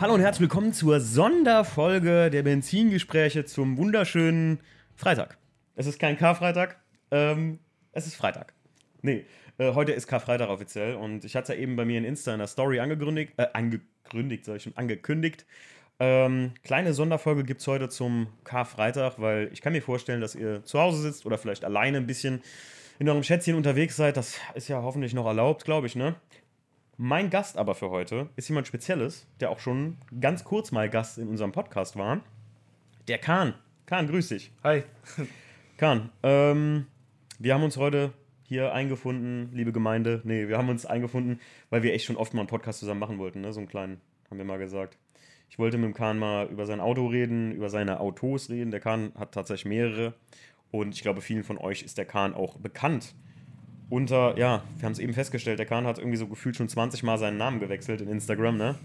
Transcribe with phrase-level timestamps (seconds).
[0.00, 4.60] Hallo und herzlich willkommen zur Sonderfolge der Benzingespräche zum wunderschönen
[4.96, 5.36] Freitag.
[5.76, 6.80] Es ist kein Karfreitag,
[7.10, 7.58] ähm,
[7.92, 8.54] es ist Freitag.
[9.02, 9.26] Nee,
[9.58, 12.32] äh, heute ist Karfreitag offiziell und ich hatte es ja eben bei mir in Insta
[12.32, 15.44] in der Story angekündigt, äh, angekündigt, soll ich schon, angekündigt.
[15.98, 20.64] Ähm, kleine Sonderfolge gibt es heute zum Karfreitag, weil ich kann mir vorstellen, dass ihr
[20.64, 22.40] zu Hause sitzt oder vielleicht alleine ein bisschen
[22.98, 24.16] in eurem Schätzchen unterwegs seid.
[24.16, 26.14] Das ist ja hoffentlich noch erlaubt, glaube ich, ne?
[27.02, 31.16] Mein Gast aber für heute ist jemand Spezielles, der auch schon ganz kurz mal Gast
[31.16, 32.20] in unserem Podcast war.
[33.08, 33.54] Der Kahn.
[33.86, 34.52] Kahn, grüß dich.
[34.62, 34.82] Hi.
[35.78, 36.84] Kahn, ähm,
[37.38, 40.20] wir haben uns heute hier eingefunden, liebe Gemeinde.
[40.24, 43.16] Nee, wir haben uns eingefunden, weil wir echt schon oft mal einen Podcast zusammen machen
[43.16, 43.54] wollten, ne?
[43.54, 44.98] So einen kleinen, haben wir mal gesagt.
[45.48, 48.72] Ich wollte mit dem Kahn mal über sein Auto reden, über seine Autos reden.
[48.72, 50.12] Der Kahn hat tatsächlich mehrere.
[50.70, 53.14] Und ich glaube, vielen von euch ist der Kahn auch bekannt
[53.90, 57.02] unter, ja, wir haben es eben festgestellt, der Kahn hat irgendwie so gefühlt schon 20
[57.02, 58.76] Mal seinen Namen gewechselt in Instagram, ne?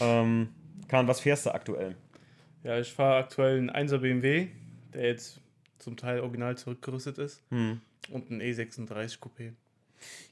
[0.00, 0.48] ähm,
[0.88, 1.94] Kahn, was fährst du aktuell?
[2.64, 4.48] Ja, ich fahre aktuell einen 1er BMW,
[4.94, 5.40] der jetzt
[5.78, 7.42] zum Teil original zurückgerüstet ist.
[7.50, 7.80] Hm.
[8.10, 9.52] Und ein E36 Coupé.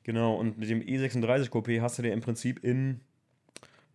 [0.03, 3.01] Genau, und mit dem E36 Coupé hast du dir im Prinzip in,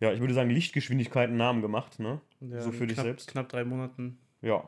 [0.00, 2.20] ja, ich würde sagen, Lichtgeschwindigkeit einen Namen gemacht, ne?
[2.40, 3.28] Ja, so für dich selbst.
[3.28, 4.18] Knapp drei Monaten.
[4.40, 4.64] Ja,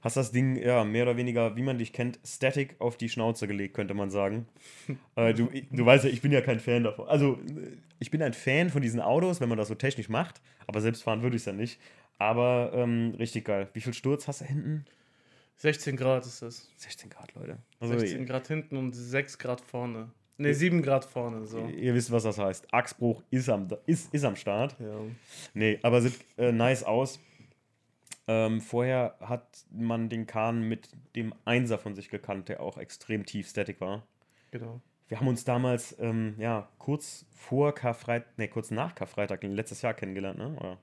[0.00, 3.46] hast das Ding ja mehr oder weniger, wie man dich kennt, static auf die Schnauze
[3.46, 4.46] gelegt, könnte man sagen.
[5.16, 7.08] äh, du, du weißt ja, ich bin ja kein Fan davon.
[7.08, 7.38] Also,
[7.98, 11.02] ich bin ein Fan von diesen Autos, wenn man das so technisch macht, aber selbst
[11.02, 11.80] fahren würde ich es ja nicht.
[12.18, 13.68] Aber ähm, richtig geil.
[13.72, 14.84] Wie viel Sturz hast du hinten?
[15.58, 16.68] 16 Grad ist das.
[16.76, 17.58] 16 Grad, Leute.
[17.80, 20.10] Also 16 Grad hinten und 6 Grad vorne.
[20.36, 21.46] Ne, 7 Grad vorne.
[21.46, 21.66] So.
[21.66, 22.72] Ihr wisst, was das heißt.
[22.72, 24.76] Achsbruch ist am, ist, ist am Start.
[24.78, 25.00] Ja.
[25.52, 27.18] Nee, aber sieht äh, nice aus.
[28.28, 33.24] Ähm, vorher hat man den Kahn mit dem Einser von sich gekannt, der auch extrem
[33.24, 34.06] tief static war.
[34.50, 34.80] Genau.
[35.08, 39.94] Wir haben uns damals, ähm, ja, kurz vor Karfreitag, ne, kurz nach Karfreitag letztes Jahr
[39.94, 40.54] kennengelernt, ne?
[40.60, 40.78] Oder?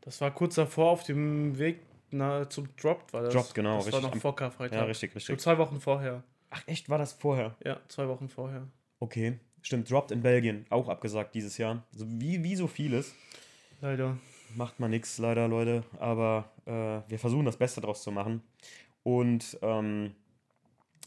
[0.00, 1.78] Das war kurz davor auf dem Weg
[2.10, 3.32] na, zum Drop, war das.
[3.32, 3.76] Drop, genau.
[3.76, 4.02] Das richtig.
[4.02, 4.78] war noch vor Karfreitag.
[4.78, 5.36] Ja, richtig, richtig.
[5.36, 6.24] So zwei Wochen vorher.
[6.50, 6.88] Ach, echt?
[6.88, 7.54] War das vorher?
[7.64, 8.66] Ja, zwei Wochen vorher.
[8.98, 9.38] Okay.
[9.62, 11.84] Stimmt, Dropped in Belgien, auch abgesagt dieses Jahr.
[11.92, 13.14] Also wie, wie so vieles.
[13.80, 14.16] Leider
[14.54, 15.84] macht man nichts leider, Leute.
[15.98, 18.42] Aber äh, wir versuchen das Beste draus zu machen.
[19.02, 20.14] Und ähm,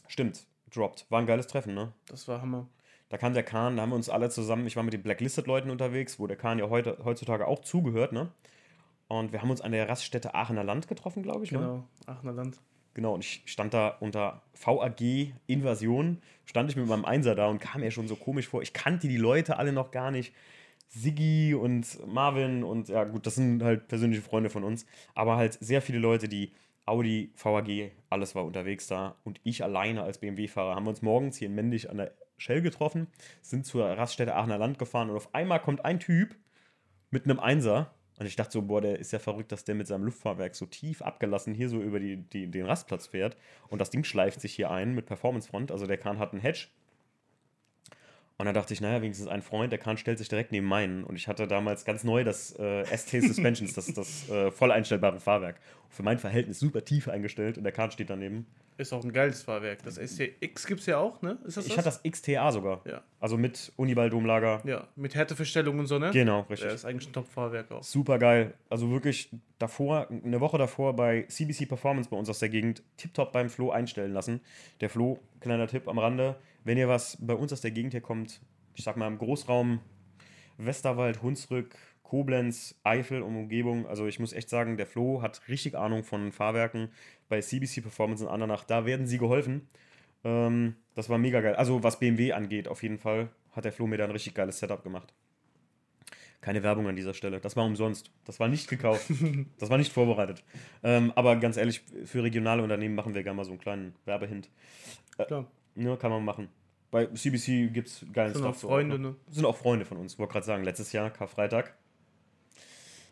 [0.08, 1.06] stimmt, dropped.
[1.10, 1.92] War ein geiles Treffen, ne?
[2.06, 2.66] Das war Hammer.
[3.08, 5.68] Da kam der Kahn, da haben wir uns alle zusammen, ich war mit den Blacklisted-Leuten
[5.68, 8.32] unterwegs, wo der Kahn ja heute, heutzutage auch zugehört, ne?
[9.06, 11.52] Und wir haben uns an der Raststätte Aachener Land getroffen, glaube ich.
[11.52, 11.58] Ne?
[11.58, 11.84] Genau, ne?
[12.06, 12.58] Aachener Land.
[12.94, 17.58] Genau, und ich stand da unter VAG Invasion, stand ich mit meinem Einser da und
[17.58, 18.62] kam mir schon so komisch vor.
[18.62, 20.32] Ich kannte die Leute alle noch gar nicht.
[20.94, 25.56] Siggi und Marvin und ja, gut, das sind halt persönliche Freunde von uns, aber halt
[25.60, 26.52] sehr viele Leute, die
[26.84, 31.38] Audi, VAG, alles war unterwegs da und ich alleine als BMW-Fahrer haben wir uns morgens
[31.38, 33.06] hier in Mendig an der Shell getroffen,
[33.40, 36.36] sind zur Raststätte Aachener Land gefahren und auf einmal kommt ein Typ
[37.10, 39.86] mit einem Einser und ich dachte so, boah, der ist ja verrückt, dass der mit
[39.86, 43.38] seinem Luftfahrwerk so tief abgelassen hier so über die, die, den Rastplatz fährt
[43.68, 46.42] und das Ding schleift sich hier ein mit Performance Front, also der Kahn hat einen
[46.42, 46.66] Hedge
[48.38, 51.04] und dann dachte ich, naja, wenigstens ein Freund, der Kahn stellt sich direkt neben meinen.
[51.04, 55.20] Und ich hatte damals ganz neu das äh, ST Suspensions, das, das äh, voll einstellbare
[55.20, 55.60] Fahrwerk.
[55.88, 58.46] für mein Verhältnis super tief eingestellt und der Kahn steht daneben.
[58.78, 59.82] Ist auch ein geiles Fahrwerk.
[59.84, 61.38] Das STX gibt es ja auch, ne?
[61.44, 62.80] Ist das ich hatte das XTA sogar.
[62.86, 63.02] Ja.
[63.20, 64.62] Also mit Uniball-Domlager.
[64.64, 66.10] Ja, mit Härteverstellung und so, ne?
[66.10, 66.70] Genau, richtig.
[66.70, 67.82] Das ist eigentlich ein Top-Fahrwerk auch.
[67.82, 68.54] Super geil.
[68.70, 69.28] Also wirklich
[69.58, 73.70] davor, eine Woche davor bei CBC Performance bei uns aus der Gegend, tiptop beim Flo
[73.70, 74.40] einstellen lassen.
[74.80, 78.00] Der Flo, kleiner Tipp am Rande, wenn ihr was bei uns aus der Gegend hier
[78.00, 78.40] kommt,
[78.74, 79.80] ich sag mal im Großraum
[80.58, 83.86] Westerwald, Hunsrück, Koblenz, Eifel und Umgebung.
[83.86, 86.90] Also ich muss echt sagen, der Flo hat richtig Ahnung von Fahrwerken
[87.28, 88.64] bei CBC Performance in Andernach.
[88.64, 89.68] Da werden sie geholfen.
[90.24, 91.54] Ähm, das war mega geil.
[91.54, 94.58] Also was BMW angeht, auf jeden Fall hat der Flo mir da ein richtig geiles
[94.58, 95.14] Setup gemacht.
[96.42, 97.40] Keine Werbung an dieser Stelle.
[97.40, 98.10] Das war umsonst.
[98.24, 99.06] Das war nicht gekauft.
[99.58, 100.44] das war nicht vorbereitet.
[100.82, 104.50] Ähm, aber ganz ehrlich, für regionale Unternehmen machen wir gerne mal so einen kleinen Werbehint.
[105.18, 105.46] Äh, Klar.
[105.76, 106.48] Ja, kann man machen.
[106.90, 108.58] Bei CBC gibt es geilen Sind Stuff.
[108.58, 109.16] Sind auch Freunde, ne?
[109.30, 110.18] Sind auch Freunde von uns.
[110.18, 111.74] Wollte gerade sagen, letztes Jahr, Karfreitag,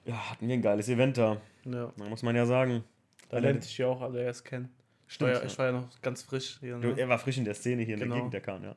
[0.05, 1.41] ja, hatten wir ein geiles Event da.
[1.65, 1.93] Ja.
[1.97, 2.85] Da muss man ja sagen.
[3.29, 4.69] Da lernte ich ja auch alle erst kennen.
[5.07, 5.31] Stimmt.
[5.31, 6.79] Ich war ja, ich war ja noch ganz frisch hier.
[6.79, 6.95] Ne?
[6.97, 8.17] Er war frisch in der Szene hier genau.
[8.25, 8.61] in der genau.
[8.61, 8.77] Gegend, der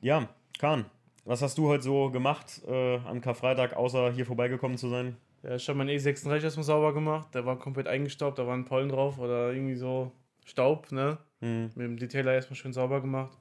[0.00, 0.18] ja.
[0.20, 0.86] Ja, Kahn,
[1.24, 5.16] was hast du heute so gemacht äh, am Karfreitag, außer hier vorbeigekommen zu sein?
[5.42, 7.34] Ja, ich habe meinen E36 erstmal sauber gemacht.
[7.34, 10.12] Der war komplett eingestaubt, da waren Pollen drauf oder irgendwie so
[10.44, 11.18] Staub, ne?
[11.40, 11.70] Mhm.
[11.74, 13.38] Mit dem Detailer erstmal schön sauber gemacht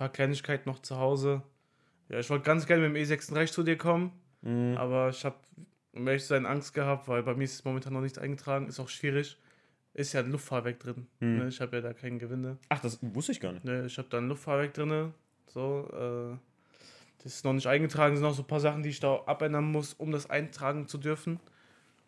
[0.00, 1.42] paar Kleinigkeiten noch zu Hause.
[2.08, 4.74] Ja, ich wollte ganz gerne mit dem E36 zu dir kommen, mhm.
[4.78, 5.36] aber ich habe,
[5.92, 8.66] um ehrlich zu sein, Angst gehabt, weil bei mir ist es momentan noch nichts eingetragen,
[8.66, 9.38] ist auch schwierig.
[9.92, 11.06] Ist ja ein Luftfahrwerk drin.
[11.20, 11.38] Mhm.
[11.38, 11.48] Ne?
[11.48, 12.56] Ich habe ja da kein Gewinde.
[12.70, 13.64] Ach, das wusste ich gar nicht.
[13.64, 15.12] Ne, ich habe da ein Luftfahrwerk drin.
[15.48, 16.38] So, äh,
[17.22, 19.70] Das ist noch nicht eingetragen, sind noch so ein paar Sachen, die ich da abändern
[19.70, 21.40] muss, um das eintragen zu dürfen.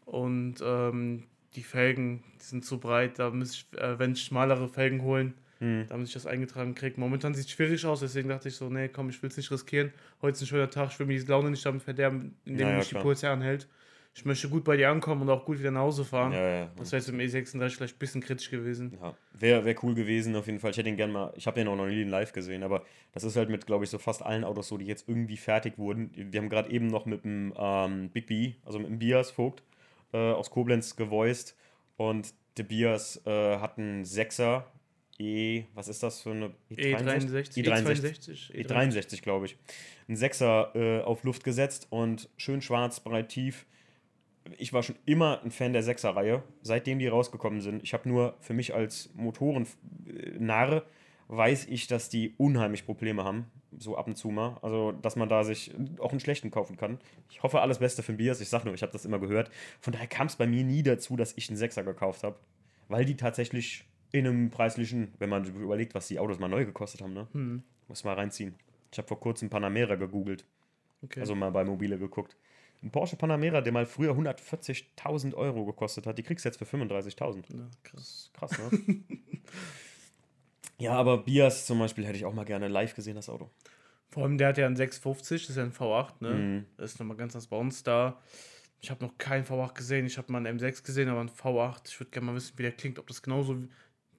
[0.06, 4.68] Und ähm, die Felgen, die sind zu breit, da muss ich, äh, wenn ich schmalere
[4.68, 5.84] Felgen holen, Hm.
[5.88, 6.98] damit ich das eingetragen kriege.
[6.98, 9.50] Momentan sieht es schwierig aus, deswegen dachte ich so, nee, komm, ich will es nicht
[9.52, 9.92] riskieren.
[10.20, 12.70] Heute ist ein schöner Tag, ich will mir die Laune nicht damit verderben, indem Ja,
[12.72, 13.02] ja, mich die klar.
[13.04, 13.68] Polizei anhält.
[14.14, 16.32] Ich möchte gut bei dir ankommen und auch gut wieder nach Hause fahren.
[16.32, 16.66] Ja.
[16.76, 18.98] Das wäre jetzt im E36 vielleicht ein bisschen kritisch gewesen.
[19.00, 20.72] Ja, wäre wär cool gewesen auf jeden Fall.
[20.72, 23.24] Ich hätte ihn gern mal, ich habe den auch noch nie live gesehen, aber das
[23.24, 26.10] ist halt mit, glaube ich, so fast allen Autos so, die jetzt irgendwie fertig wurden.
[26.14, 29.62] Wir haben gerade eben noch mit dem ähm, Big B, also mit dem Bias Vogt
[30.12, 31.56] äh, aus Koblenz gevoiced.
[31.96, 34.64] Und der Bias äh, hat einen 6er
[35.18, 36.50] E, was ist das für eine?
[36.70, 39.56] E63, E63, E62, E63, glaube ich.
[40.08, 43.66] Ein 6er äh, auf Luft gesetzt und schön schwarz, breit, tief.
[44.58, 47.82] Ich war schon immer ein Fan der 6er-Reihe, seitdem die rausgekommen sind.
[47.84, 50.84] Ich habe nur für mich als Motoren-Narre
[51.28, 54.58] weiß ich, dass die unheimlich Probleme haben, so ab und zu mal.
[54.62, 56.98] Also, dass man da sich auch einen schlechten kaufen kann.
[57.30, 58.40] Ich hoffe, alles Beste für Bias.
[58.40, 59.50] Ich sag nur, ich habe das immer gehört.
[59.80, 62.36] Von daher kam es bei mir nie dazu, dass ich einen 6er gekauft habe,
[62.88, 67.00] weil die tatsächlich in einem preislichen, wenn man überlegt, was die Autos mal neu gekostet
[67.00, 67.26] haben, ne?
[67.32, 68.54] Hm, Muss mal reinziehen.
[68.90, 70.44] Ich habe vor kurzem Panamera gegoogelt,
[71.02, 71.20] okay.
[71.20, 72.36] also mal bei Mobile geguckt.
[72.82, 76.64] Ein Porsche Panamera, der mal früher 140.000 Euro gekostet hat, die kriegst du jetzt für
[76.64, 77.56] 35.000.
[77.56, 78.30] ja, krass.
[78.34, 78.80] Krass, ne?
[80.82, 83.50] ja, aber Bias zum Beispiel hätte ich auch mal gerne live gesehen, das Auto.
[84.10, 86.30] Vor allem, der hat ja einen 650, das ist ja ein V8, ne?
[86.30, 86.66] Mhm.
[86.76, 88.20] Das ist nochmal ganz anders bei uns da.
[88.80, 91.82] Ich habe noch keinen V8 gesehen, ich habe mal einen M6 gesehen, aber einen V8.
[91.88, 93.68] Ich würde gerne mal wissen, wie der klingt, ob das genauso wie-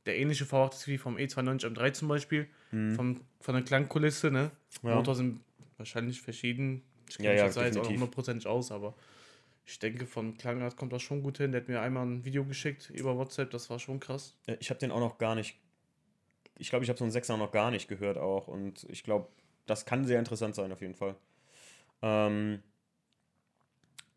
[0.06, 2.48] der ähnliche V8 ist wie vom E E92 M3 zum Beispiel.
[2.96, 4.52] Vom, von der Klangkulisse, ne?
[4.82, 4.90] Mhm.
[4.90, 4.96] Ja.
[4.96, 5.42] Motor sind
[5.78, 6.82] wahrscheinlich verschieden.
[7.08, 8.96] Ich Ja, kenne mich ja, jetzt auch hundertprozentig aus, aber
[9.66, 11.52] ich denke, von Klangart kommt das schon gut hin.
[11.52, 14.36] Der hat mir einmal ein Video geschickt über WhatsApp, das war schon krass.
[14.48, 15.56] Äh, Ich habe den auch noch gar nicht.
[16.64, 18.48] Ich glaube, ich habe so einen Sechser noch gar nicht gehört auch.
[18.48, 19.28] Und ich glaube,
[19.66, 21.16] das kann sehr interessant sein, auf jeden Fall.
[22.02, 22.64] Ähm,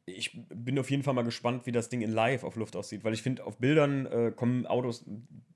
[0.04, 3.02] ich bin auf jeden Fall mal gespannt, wie das Ding in live auf Luft aussieht.
[3.02, 5.04] Weil ich finde, auf Bildern äh, kommen Autos,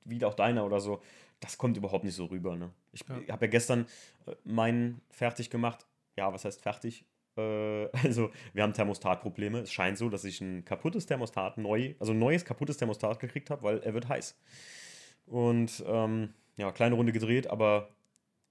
[0.05, 1.01] wie auch deiner oder so,
[1.39, 2.57] das kommt überhaupt nicht so rüber.
[2.57, 2.73] Ne?
[2.93, 3.35] Ich Ja.
[3.35, 3.87] habe ja gestern
[4.27, 5.87] äh, meinen fertig gemacht.
[6.17, 7.05] Ja, was heißt fertig?
[7.37, 9.61] Äh, also, wir haben Thermostatprobleme.
[9.61, 13.49] Es scheint so, dass ich ein kaputtes Thermostat neu, also ein neues kaputtes Thermostat gekriegt
[13.51, 14.37] habe, weil er wird heiß.
[15.27, 17.91] Und ähm, ja, kleine Runde gedreht, aber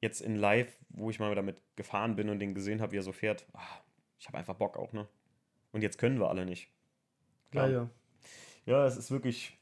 [0.01, 3.03] jetzt in live, wo ich mal damit gefahren bin und den gesehen habe, wie er
[3.03, 3.81] so fährt, ah,
[4.17, 5.07] ich habe einfach Bock auch, ne?
[5.71, 6.71] Und jetzt können wir alle nicht.
[7.51, 7.67] Klar.
[7.67, 7.89] Leider.
[8.65, 9.57] Ja, es ist wirklich,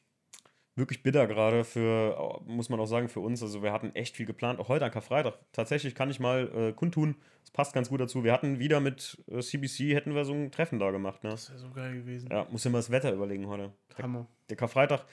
[0.76, 3.42] wirklich bitter gerade für, muss man auch sagen, für uns.
[3.42, 5.36] Also wir hatten echt viel geplant, auch heute an Karfreitag.
[5.52, 8.24] Tatsächlich kann ich mal äh, kundtun, es passt ganz gut dazu.
[8.24, 11.32] Wir hatten wieder mit äh, CBC, hätten wir so ein Treffen da gemacht, ne?
[11.32, 12.30] Das wäre so geil gewesen.
[12.32, 13.74] Ja, muss ja mal das Wetter überlegen heute.
[13.98, 14.28] Der, Hammer.
[14.50, 15.06] der Karfreitag,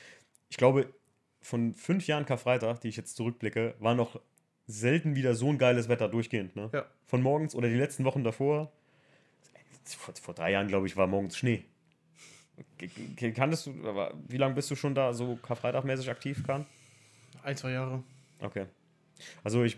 [0.49, 0.93] ich glaube,
[1.44, 4.19] von fünf Jahren Karfreitag, die ich jetzt zurückblicke, war noch
[4.67, 6.70] selten wieder so ein geiles Wetter durchgehend, ne?
[6.73, 6.87] Ja.
[7.06, 8.73] Von morgens oder die letzten Wochen davor.
[9.85, 11.64] Vor, vor drei Jahren, glaube ich, war morgens Schnee.
[13.35, 13.73] Kanntest du,
[14.29, 16.64] wie lange bist du schon da so Karfreitagmäßig aktiv, Kahn?
[17.43, 18.02] Ein, zwei Jahre.
[18.40, 18.64] Okay.
[19.43, 19.76] Also ich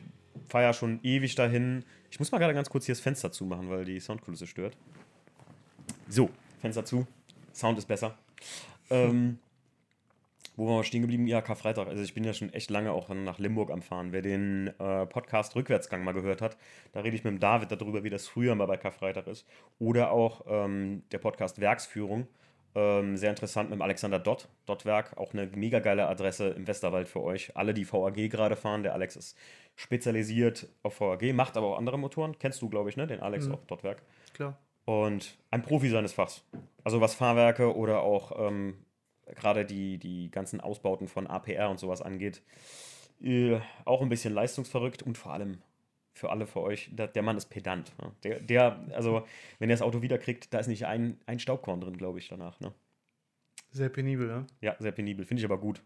[0.48, 1.84] fahre ja schon ewig dahin.
[2.12, 4.76] Ich muss mal gerade ganz kurz hier das Fenster zumachen, weil die Soundkulisse stört.
[6.08, 6.30] So,
[6.60, 7.08] Fenster zu.
[7.52, 8.16] Sound ist besser.
[8.88, 9.40] Ähm,
[10.56, 11.26] wo waren wir stehen geblieben?
[11.26, 11.86] Ja, Karfreitag.
[11.88, 14.12] Also ich bin ja schon echt lange auch nach Limburg am Fahren.
[14.12, 16.56] Wer den äh, Podcast Rückwärtsgang mal gehört hat,
[16.92, 19.46] da rede ich mit dem David darüber, wie das früher mal bei Karfreitag ist.
[19.78, 22.26] Oder auch ähm, der Podcast Werksführung.
[22.74, 24.48] Ähm, sehr interessant mit dem Alexander Dott.
[24.66, 27.56] Dottwerk, auch eine mega geile Adresse im Westerwald für euch.
[27.56, 28.82] Alle, die VAG gerade fahren.
[28.82, 29.36] Der Alex ist
[29.76, 32.38] spezialisiert auf VAG, macht aber auch andere Motoren.
[32.38, 33.06] Kennst du, glaube ich, ne?
[33.06, 33.54] Den Alex Mhm.
[33.54, 34.02] auch Dottwerk.
[34.34, 34.58] Klar.
[34.84, 36.44] Und ein Profi seines Fachs.
[36.84, 38.74] Also was Fahrwerke oder auch ähm,
[39.34, 42.42] gerade die, die ganzen Ausbauten von APR und sowas angeht.
[43.20, 45.62] Äh, auch ein bisschen leistungsverrückt und vor allem
[46.12, 47.92] für alle für euch, der, der Mann ist pedant.
[48.00, 48.12] Ne?
[48.24, 49.26] Der, der, also
[49.58, 52.58] wenn er das Auto wiederkriegt, da ist nicht ein, ein Staubkorn drin, glaube ich, danach.
[52.60, 52.72] Ne?
[53.70, 54.46] Sehr penibel, ja.
[54.62, 55.26] Ja, sehr penibel.
[55.26, 55.82] Finde ich aber gut.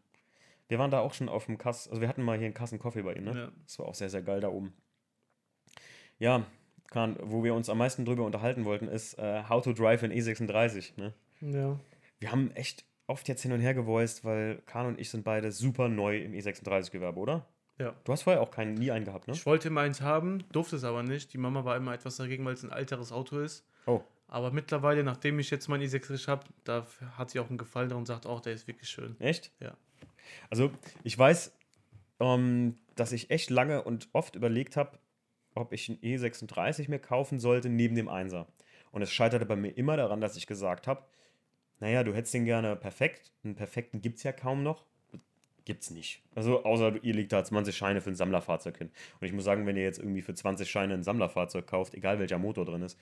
[0.69, 2.79] Wir waren da auch schon auf dem Kass, also wir hatten mal hier einen Kassen
[2.79, 3.37] Kaffee bei ihm, ne?
[3.37, 3.53] Ja.
[3.65, 4.73] Das war auch sehr, sehr geil da oben.
[6.21, 6.47] Ja,
[6.91, 10.13] Kahn, wo wir uns am meisten drüber unterhalten wollten, ist äh, How to Drive in
[10.13, 10.93] E36.
[10.97, 11.13] Ne?
[11.41, 11.81] Ja.
[12.21, 15.51] Wir haben echt oft jetzt hin und her gevoiced, weil Kahn und ich sind beide
[15.53, 17.47] super neu im E36-Gewerbe, oder?
[17.79, 17.95] Ja.
[18.05, 19.35] Du hast vorher auch keinen, nie einen gehabt, ne?
[19.35, 21.33] Ich wollte immer eins haben, durfte es aber nicht.
[21.33, 23.67] Die Mama war immer etwas dagegen, weil es ein älteres Auto ist.
[23.87, 26.87] Oh, Aber mittlerweile, nachdem ich jetzt meinen i6 habe, da
[27.17, 29.17] hat sie auch einen Gefallen daran und sagt auch, der ist wirklich schön.
[29.19, 29.51] echt?
[29.61, 29.73] Ja.
[30.51, 30.71] Also,
[31.03, 31.53] ich weiß,
[32.21, 34.99] ähm, dass ich echt lange und oft überlegt habe,
[35.55, 38.47] ob ich einen E36 mir kaufen sollte neben dem 1er.
[38.93, 41.03] Und es scheiterte bei mir immer daran, dass ich gesagt habe,
[41.81, 43.33] naja, du hättest den gerne perfekt.
[43.43, 44.85] Einen perfekten gibt es ja kaum noch.
[45.65, 46.23] gibt's nicht.
[46.35, 48.91] Also außer ihr legt da 20 Scheine für ein Sammlerfahrzeug hin.
[49.21, 52.19] Und ich muss sagen, wenn ihr jetzt irgendwie für 20 Scheine ein Sammlerfahrzeug kauft, egal
[52.19, 52.99] welcher Motor drin ist,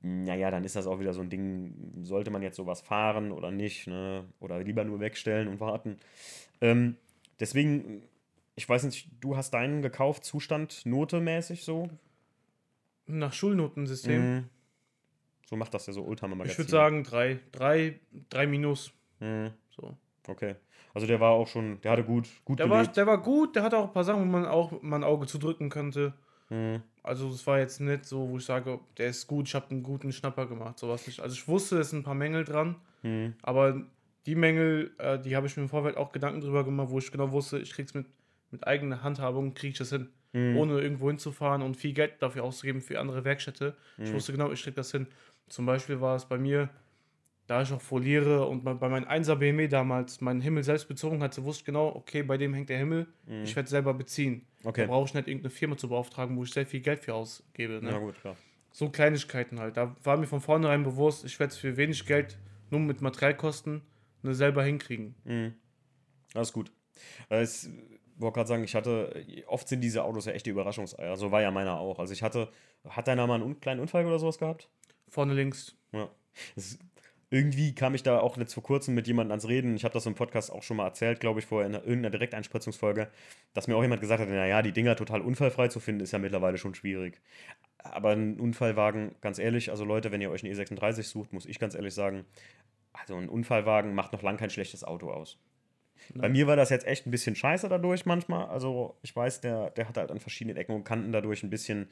[0.00, 3.50] naja, dann ist das auch wieder so ein Ding, sollte man jetzt sowas fahren oder
[3.50, 4.24] nicht, ne?
[4.38, 5.98] Oder lieber nur wegstellen und warten.
[6.60, 6.96] Ähm,
[7.40, 8.02] deswegen,
[8.54, 11.88] ich weiß nicht, du hast deinen gekauft, Zustand notemäßig so?
[13.06, 14.20] Nach Schulnotensystem.
[14.20, 14.44] Mhm.
[15.48, 16.52] So macht das ja so Oldtimer Magazin.
[16.52, 17.38] Ich würde sagen drei.
[17.52, 18.92] Drei, drei minus.
[19.18, 19.50] Mhm.
[19.70, 19.96] So.
[20.26, 20.56] Okay.
[20.92, 23.62] Also der war auch schon, der hatte gut, gut Der war, der war gut, der
[23.62, 26.12] hatte auch ein paar Sachen, wo man auch mal ein Auge zudrücken könnte.
[26.50, 26.82] Mhm.
[27.02, 29.82] Also es war jetzt nicht so, wo ich sage, der ist gut, ich habe einen
[29.82, 31.20] guten Schnapper gemacht, sowas nicht.
[31.20, 33.34] Also ich wusste, es sind ein paar Mängel dran, Mhm.
[33.42, 33.80] aber
[34.26, 37.10] die Mängel, äh, die habe ich mir im Vorfeld auch Gedanken drüber gemacht, wo ich
[37.10, 38.06] genau wusste, ich krieg's mit,
[38.50, 40.08] mit eigener Handhabung, kriege ich das hin.
[40.32, 40.56] Mhm.
[40.56, 43.76] Ohne irgendwo hinzufahren und viel Geld dafür auszugeben für andere Werkstätte.
[43.96, 44.14] Ich Mhm.
[44.14, 45.06] wusste genau, ich krieg das hin.
[45.48, 46.68] Zum Beispiel war es bei mir,
[47.46, 51.42] da ich auch foliere und bei meinem 1er BMW damals meinen Himmel selbst bezogen hatte,
[51.44, 53.06] wusste ich genau, okay, bei dem hängt der Himmel,
[53.42, 54.34] ich werde selber beziehen.
[54.62, 54.68] Mhm.
[54.68, 54.80] Okay.
[54.82, 57.80] Da brauche ich nicht irgendeine Firma zu beauftragen, wo ich sehr viel Geld für ausgebe.
[57.82, 57.90] Ne?
[57.90, 58.36] Ja gut, klar.
[58.70, 59.78] So Kleinigkeiten halt.
[59.78, 62.38] Da war mir von vornherein bewusst, ich werde es für wenig Geld,
[62.70, 63.80] nur mit Materialkosten,
[64.22, 65.14] ne, selber hinkriegen.
[65.24, 65.54] Mhm.
[66.34, 66.70] Alles gut.
[67.30, 67.70] Äh, Es
[68.20, 71.16] wollte gerade sagen, ich hatte, oft sind diese Autos ja echte Überraschungseier.
[71.16, 71.98] So war ja meiner auch.
[71.98, 72.48] Also ich hatte,
[72.88, 74.68] hat deiner mal einen kleinen Unfall oder sowas gehabt?
[75.08, 75.76] Vorne links.
[75.92, 76.08] Ja.
[76.56, 76.78] Es,
[77.30, 79.76] irgendwie kam ich da auch jetzt vor kurzem mit jemandem ans Reden.
[79.76, 82.10] Ich habe das im Podcast auch schon mal erzählt, glaube ich, vorher in einer- irgendeiner
[82.10, 83.08] Direkteinspritzungsfolge,
[83.52, 86.18] dass mir auch jemand gesagt hat, naja, die Dinger total unfallfrei zu finden, ist ja
[86.18, 87.20] mittlerweile schon schwierig.
[87.78, 91.58] Aber ein Unfallwagen, ganz ehrlich, also Leute, wenn ihr euch einen E36 sucht, muss ich
[91.58, 92.24] ganz ehrlich sagen,
[92.94, 95.38] also ein Unfallwagen macht noch lang kein schlechtes Auto aus.
[96.14, 98.46] Bei mir war das jetzt echt ein bisschen scheiße dadurch manchmal.
[98.48, 101.88] Also ich weiß, der, der hat halt an verschiedenen Ecken und Kanten dadurch ein bisschen,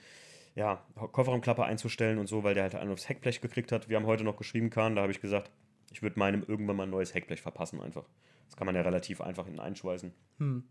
[0.54, 3.88] ja, Kofferraumklappe einzustellen und so, weil der halt einen aufs Heckblech gekriegt hat.
[3.88, 5.50] Wir haben heute noch geschrieben, Kahn, da habe ich gesagt,
[5.92, 8.04] ich würde meinem irgendwann mal ein neues Heckblech verpassen einfach.
[8.46, 10.12] Das kann man ja relativ einfach hinten einschweißen.
[10.38, 10.64] Hm.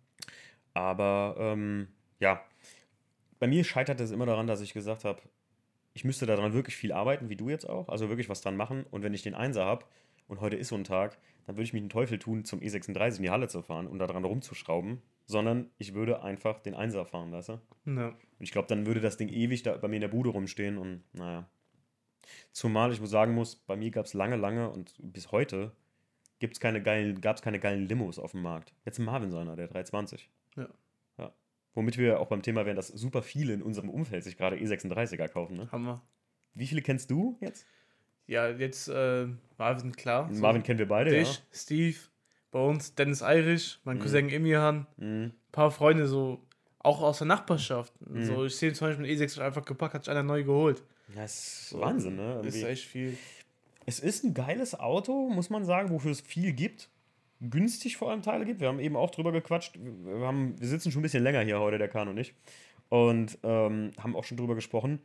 [0.74, 1.88] Aber ähm,
[2.20, 2.44] ja,
[3.40, 5.22] bei mir scheitert es immer daran, dass ich gesagt habe,
[5.94, 8.86] ich müsste daran wirklich viel arbeiten, wie du jetzt auch, also wirklich was dran machen.
[8.92, 9.86] Und wenn ich den Einser habe
[10.28, 13.18] und heute ist so ein Tag, dann würde ich mich den Teufel tun, zum E36
[13.18, 17.32] in die Halle zu fahren und daran rumzuschrauben, sondern ich würde einfach den Einser fahren,
[17.32, 17.62] weißt du?
[17.86, 18.16] Und Ja.
[18.40, 21.04] ich glaube, dann würde das Ding ewig da bei mir in der Bude rumstehen und
[21.14, 21.48] naja.
[22.52, 25.72] Zumal ich sagen muss, bei mir gab es lange, lange und bis heute
[26.40, 28.74] gibt's keine geilen, gab es keine geilen Limos auf dem Markt.
[28.84, 30.30] Jetzt ein Marvin seiner, der 320.
[30.56, 30.70] Ja.
[31.18, 31.34] ja.
[31.74, 35.28] Womit wir auch beim Thema wären, dass super viele in unserem Umfeld sich gerade E36er
[35.28, 35.58] kaufen.
[35.58, 35.72] Ne?
[35.72, 36.02] Haben wir.
[36.54, 37.66] Wie viele kennst du jetzt?
[38.28, 39.28] Ja, jetzt äh,
[39.58, 40.30] Marvin, klar.
[40.32, 41.98] So, Marvin kennen wir beide, Dich, Steve,
[42.52, 45.06] bei uns Dennis Irish, mein Cousin Emirhan, ja.
[45.06, 45.24] Mhm.
[45.24, 46.42] ein paar Freunde so,
[46.80, 47.94] auch aus der Nachbarschaft.
[48.02, 48.24] Mhm.
[48.26, 50.84] So, ich sehe zum Beispiel einen E6 einfach gepackt, hat sich einer neu geholt.
[51.14, 52.42] Das ist Wahnsinn, ne?
[52.44, 52.72] Ist Irgendwie.
[52.72, 53.18] echt viel.
[53.86, 56.90] Es ist ein geiles Auto, muss man sagen, wofür es viel gibt.
[57.42, 58.60] Günstig vor allem Teile gibt.
[58.60, 59.78] Wir haben eben auch drüber gequatscht.
[59.78, 62.34] Wir, haben, wir sitzen schon ein bisschen länger hier heute, der Kahn und ich.
[62.90, 65.00] Und ähm, haben auch schon drüber gesprochen,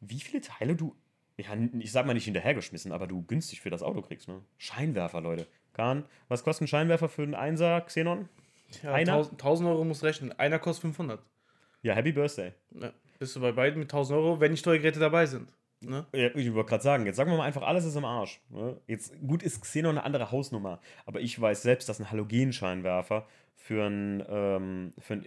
[0.00, 0.94] wie viele Teile du,
[1.38, 4.28] ja, ich sag mal nicht hinterhergeschmissen, aber du günstig für das Auto kriegst.
[4.28, 4.42] Ne?
[4.56, 5.46] Scheinwerfer, Leute.
[5.74, 8.28] Kahn, was kostet ein Scheinwerfer für einen 1er Xenon?
[8.82, 9.12] Ja, Einer?
[9.12, 10.32] 1000, 1000 Euro muss rechnen.
[10.32, 11.20] Einer kostet 500.
[11.82, 12.52] Ja, Happy Birthday.
[12.80, 15.52] Ja, bist du bei beiden mit 1000 Euro, wenn die Steuergeräte dabei sind.
[15.80, 16.06] Ne?
[16.14, 18.40] Ja, ich wollte gerade sagen, jetzt sagen wir mal einfach, alles ist im Arsch.
[18.48, 18.80] Ne?
[18.86, 23.86] Jetzt, gut, ist Xenon eine andere Hausnummer, aber ich weiß selbst, dass ein Halogenscheinwerfer für
[23.86, 25.26] ein, ähm, für ein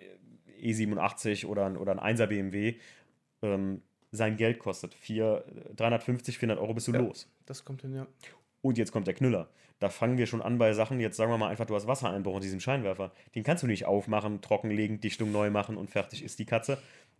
[0.59, 2.75] E87 oder ein, oder ein 1er BMW
[3.41, 4.93] ähm, sein Geld kostet.
[4.93, 5.43] Vier,
[5.75, 6.99] 350, 400 Euro bist du Ja.
[6.99, 7.27] los.
[7.45, 8.07] Das kommt hin, ja.
[8.61, 9.49] Und jetzt kommt der Knüller.
[9.79, 12.35] Da fangen wir schon an bei Sachen, jetzt sagen wir mal einfach, du hast Wassereinbruch
[12.35, 13.11] in diesem Scheinwerfer.
[13.33, 16.77] Den kannst du nicht aufmachen, trockenlegen, Dichtung neu machen und fertig ist die Katze.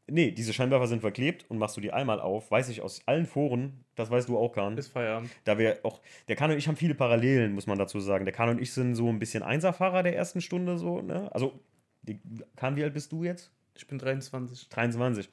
[0.08, 3.28] Nee, diese Scheinwerfer sind verklebt und machst du die einmal auf, weiß ich aus allen
[3.28, 4.76] Foren, das weißt du auch, Kahn.
[4.76, 5.30] Bis Feierabend.
[5.46, 8.26] Da wir auch, der Kahn und ich haben viele Parallelen, muss man dazu sagen.
[8.26, 11.32] Der Kahn und ich sind so ein bisschen Einserfahrer der ersten Stunde, so, ne?
[11.34, 11.60] Also,
[12.02, 12.20] die,
[12.58, 13.52] Kahn, wie alt bist du jetzt?
[13.76, 14.68] Ich bin 23.
[14.68, 15.30] 23.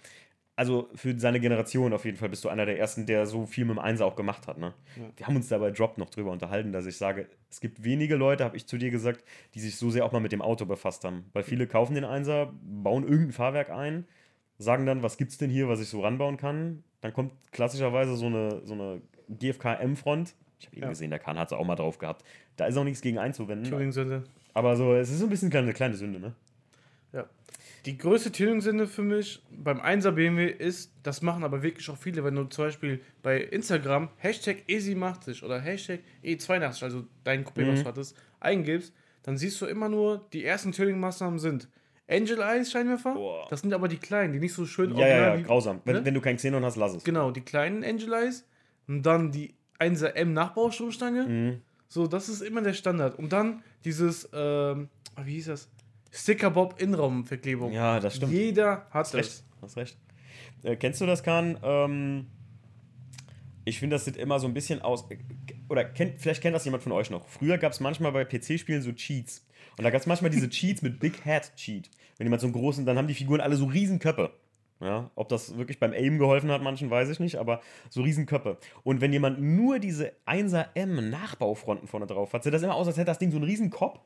[0.58, 3.66] Also für seine Generation auf jeden Fall bist du einer der ersten, der so viel
[3.66, 4.56] mit dem Einser auch gemacht hat.
[4.56, 4.72] Ne?
[4.96, 5.02] Ja.
[5.14, 8.42] Wir haben uns dabei Drop noch drüber unterhalten, dass ich sage, es gibt wenige Leute,
[8.42, 9.22] habe ich zu dir gesagt,
[9.54, 11.26] die sich so sehr auch mal mit dem Auto befasst haben.
[11.34, 14.06] Weil viele kaufen den Einser, bauen irgendein Fahrwerk ein,
[14.56, 16.82] sagen dann, was gibt's denn hier, was ich so ranbauen kann?
[17.02, 20.34] Dann kommt klassischerweise so eine, so eine GFK-M-Front.
[20.58, 20.88] Ich habe eben Ja.
[20.88, 22.24] gesehen, der Kahn hat es auch mal drauf gehabt.
[22.56, 23.70] Da ist auch nichts gegen einzuwenden.
[23.70, 24.24] Tuning-Sünde.
[24.54, 26.34] Aber so, es ist so ein bisschen eine kleine Sünde, ne?
[27.12, 27.26] Ja.
[27.86, 32.24] Die größte Tuning-Sünde für mich beim 1er BMW ist, das machen aber wirklich auch viele,
[32.24, 37.78] wenn du zum Beispiel bei Instagram Hashtag E87 oder Hashtag E82, also dein Coupé, was
[37.78, 37.82] Mhm.
[37.82, 41.68] du hattest, eingibst, dann siehst du immer nur, die ersten Tuning-Maßnahmen sind
[42.08, 43.46] Angel Eyes Scheinwerfer, Boah.
[43.50, 45.80] das sind aber die kleinen, die nicht so schön Ja, ja, ja, wie- grausam.
[45.84, 46.04] Wenn, ne?
[46.04, 47.04] wenn du kein Xenon hast, lass es.
[47.04, 48.46] Genau, die kleinen Angel Eyes
[48.88, 51.26] und dann die 1er M Nachbaustromstange.
[51.26, 51.60] Mhm.
[51.88, 53.16] So, das ist immer der Standard.
[53.18, 54.88] Und dann dieses, ähm,
[55.24, 55.68] wie hieß das?
[56.10, 57.72] Stickerbob Innenraumverklebung.
[57.72, 58.32] Ja, das stimmt.
[58.32, 59.28] Jeder hat Hast recht.
[59.28, 59.44] das.
[59.62, 59.98] Hast recht.
[60.62, 61.58] Äh, kennst du das, Kahn?
[61.62, 62.26] Ähm,
[63.64, 65.08] ich finde, das sieht immer so ein bisschen aus.
[65.68, 67.26] Oder kennt, vielleicht kennt das jemand von euch noch.
[67.28, 69.44] Früher gab es manchmal bei PC-Spielen so Cheats.
[69.76, 71.90] Und da gab es manchmal diese Cheats mit Big Head Cheat.
[72.16, 74.32] Wenn jemand so einen großen, dann haben die Figuren alle so Riesenköpfe.
[74.80, 78.58] Ja, ob das wirklich beim Aim geholfen hat, manchen weiß ich nicht, aber so Riesenköpfe.
[78.82, 82.86] Und wenn jemand nur diese 1er M Nachbaufronten vorne drauf hat, sieht das immer aus,
[82.86, 84.00] als hätte das Ding so einen Riesenkopf,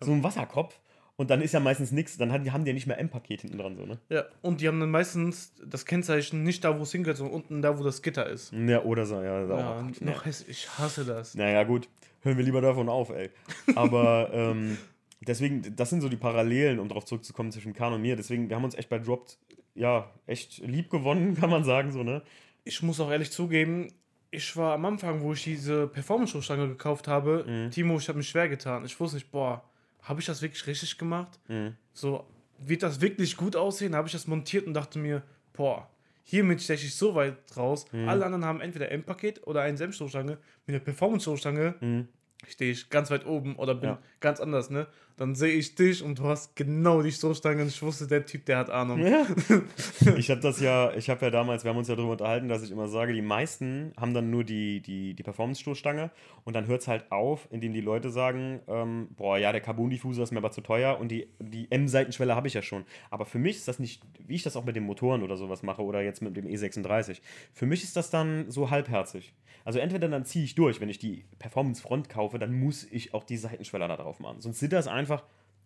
[0.00, 0.78] so einen Wasserkopf.
[1.16, 3.42] Und dann ist ja meistens nichts, dann haben die, haben die ja nicht mehr M-Paket
[3.42, 3.98] hinten dran, so, ne?
[4.08, 7.62] Ja, und die haben dann meistens das Kennzeichen nicht da, wo es hingehört, sondern unten
[7.62, 8.52] da, wo das Gitter ist.
[8.52, 9.46] Ja, oder so, ja.
[9.46, 11.36] Ja, und noch häss- ich hasse das.
[11.36, 11.88] Naja, gut,
[12.22, 13.30] hören wir lieber davon auf, ey.
[13.76, 14.76] Aber ähm,
[15.20, 18.16] deswegen, das sind so die Parallelen, um darauf zurückzukommen zwischen Kahn und mir.
[18.16, 19.38] Deswegen, wir haben uns echt bei Dropped,
[19.76, 22.22] ja, echt lieb gewonnen, kann man sagen, so, ne?
[22.64, 23.86] Ich muss auch ehrlich zugeben,
[24.32, 27.70] ich war am Anfang, wo ich diese Performance-Schuhstange gekauft habe, Mhm.
[27.70, 28.84] Timo, ich habe mich schwer getan.
[28.84, 29.62] Ich wusste nicht, boah,
[30.04, 31.38] habe ich das wirklich richtig gemacht?
[31.48, 31.74] Mhm.
[31.92, 32.24] So,
[32.58, 33.94] wird das wirklich gut aussehen?
[33.94, 35.88] Habe ich das montiert und dachte mir, boah,
[36.22, 37.84] hiermit steche ich so weit raus.
[37.92, 38.08] Mhm.
[38.08, 40.38] Alle anderen haben entweder M-Paket oder eine Senfstoßstange.
[40.66, 42.06] Mit der Performance-Stoßstange
[42.48, 43.96] stehe ich ganz weit oben oder bin Mhm.
[43.96, 44.02] Ja.
[44.20, 44.86] ganz anders, ne?
[45.16, 48.46] Dann sehe ich dich und du hast genau die Stoßstange und ich wusste, der Typ,
[48.46, 48.98] der hat Ahnung.
[48.98, 49.24] Ja.
[50.16, 52.64] ich habe das ja, ich habe ja damals, wir haben uns ja darüber unterhalten, dass
[52.64, 56.10] ich immer sage, die meisten haben dann nur die, die, die Performance-Stoßstange
[56.42, 60.24] und dann hört es halt auf, indem die Leute sagen, ähm, boah, ja, der Carbon-Diffuser
[60.24, 62.84] ist mir aber zu teuer und die, die M-Seitenschwelle habe ich ja schon.
[63.10, 65.62] Aber für mich ist das nicht, wie ich das auch mit den Motoren oder sowas
[65.62, 67.20] mache oder jetzt mit dem E36.
[67.52, 69.32] Für mich ist das dann so halbherzig.
[69.64, 73.24] Also entweder dann ziehe ich durch, wenn ich die Performance-Front kaufe, dann muss ich auch
[73.24, 74.40] die Seitenschweller da drauf machen.
[74.40, 75.03] Sonst sind das einfach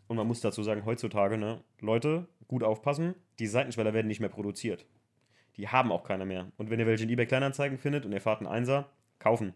[0.09, 4.29] und man muss dazu sagen, heutzutage, ne, Leute, gut aufpassen, die Seitenschweller werden nicht mehr
[4.29, 4.87] produziert.
[5.57, 6.51] Die haben auch keiner mehr.
[6.57, 9.55] Und wenn ihr welche in eBay Kleinanzeigen findet und ihr fahrt einen Einser, kaufen.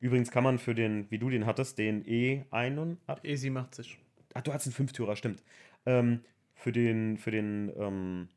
[0.00, 3.96] Übrigens kann man für den, wie du den hattest, den E81, E87.
[4.34, 5.42] ach, du hattest einen Fünftürer, stimmt.
[5.86, 6.20] Ähm,
[6.54, 8.28] für den, für den ähm,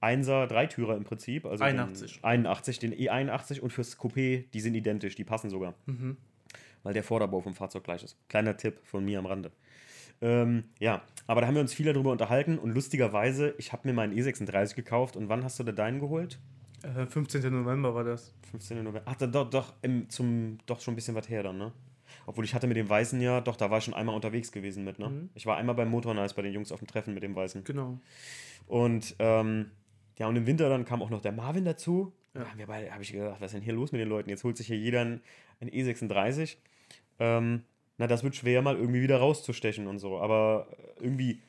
[0.00, 1.46] Einser, Dreitürer im Prinzip.
[1.46, 2.20] Also 81.
[2.20, 5.74] Den 81, den E81 und fürs Coupé, die sind identisch, die passen sogar.
[5.86, 6.16] Mhm.
[6.82, 8.18] Weil der Vorderbau vom Fahrzeug gleich ist.
[8.28, 9.50] Kleiner Tipp von mir am Rande.
[10.24, 13.92] Ähm, ja, aber da haben wir uns viel darüber unterhalten und lustigerweise, ich habe mir
[13.92, 16.38] meinen E36 gekauft und wann hast du da deinen geholt?
[16.82, 17.42] Äh, 15.
[17.52, 18.32] November war das.
[18.50, 18.78] 15.
[18.78, 19.02] November.
[19.04, 21.72] Ach, da, doch, doch, im, zum, doch schon ein bisschen was her dann, ne?
[22.24, 24.82] Obwohl ich hatte mit dem Weißen ja, doch, da war ich schon einmal unterwegs gewesen
[24.84, 25.10] mit, ne?
[25.10, 25.30] Mhm.
[25.34, 27.62] Ich war einmal beim Motor Nice bei den Jungs auf dem Treffen mit dem Weißen.
[27.62, 27.98] Genau.
[28.66, 29.72] Und ähm,
[30.18, 32.14] ja, und im Winter dann kam auch noch der Marvin dazu.
[32.32, 32.44] Ja.
[32.44, 34.30] Da haben wir beide, habe ich gedacht, was ist denn hier los mit den Leuten?
[34.30, 35.20] Jetzt holt sich hier jeder ein,
[35.60, 36.56] ein E36.
[37.18, 37.64] Ähm,
[37.98, 40.18] na, das wird schwer, mal irgendwie wieder rauszustechen und so.
[40.18, 40.66] Aber
[40.98, 41.42] äh, irgendwie,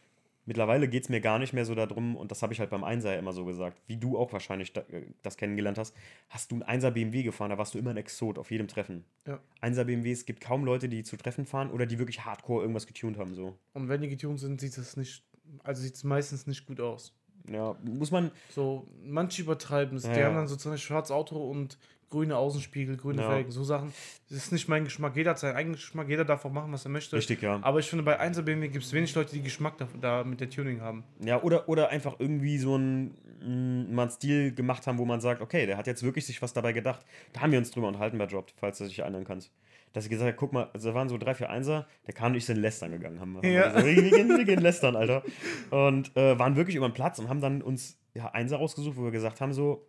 [0.45, 2.83] mittlerweile geht es mir gar nicht mehr so darum, und das habe ich halt beim
[2.83, 4.83] Einser immer so gesagt, wie du auch wahrscheinlich äh,
[5.23, 5.95] das kennengelernt hast.
[6.29, 9.05] Hast du einen Einser BMW gefahren, da warst du immer ein Exot auf jedem Treffen.
[9.25, 9.39] Ja.
[9.59, 12.87] Einser BMW, es gibt kaum Leute, die zu Treffen fahren oder die wirklich hardcore irgendwas
[12.87, 13.33] getunt haben.
[13.33, 13.57] So.
[13.73, 15.23] Und wenn die getuned sind, sieht es nicht,
[15.63, 17.13] also sieht es meistens nicht gut aus.
[17.51, 20.03] Ja, muss man, So, manche übertreiben es.
[20.03, 21.77] Ja, die haben dann so zum Beispiel schwarzes Auto und
[22.09, 23.29] grüne Außenspiegel, grüne Ja.
[23.29, 23.93] Felgen, so Sachen.
[24.29, 25.15] Das ist nicht mein Geschmack.
[25.15, 27.15] Jeder hat seinen eigenen Geschmack, jeder darf auch machen, was er möchte.
[27.15, 27.59] richtig, ja.
[27.61, 30.39] Aber ich finde, bei 1er BMW gibt es wenig Leute, die Geschmack da, da mit
[30.39, 31.03] der Tuning haben.
[31.23, 35.21] Ja, oder, oder einfach irgendwie so einen, mm, mal einen Stil gemacht haben, wo man
[35.21, 37.05] sagt, okay, der hat jetzt wirklich sich was dabei gedacht.
[37.33, 39.51] Da haben wir uns drüber unterhalten bei Dropped, falls du dich erinnern kannst.
[39.93, 42.31] Dass ich gesagt habe, guck mal, also da waren so drei, vier Einser, der kam
[42.31, 43.19] und ich sind lästern gegangen.
[43.21, 43.67] Haben wir, Ja.
[43.69, 45.23] gesagt, wir, gehen, wir gehen lästern, Alter.
[45.69, 49.03] Und äh, waren wirklich über den Platz und haben dann uns ja, Einser rausgesucht, wo
[49.05, 49.87] wir gesagt haben, so,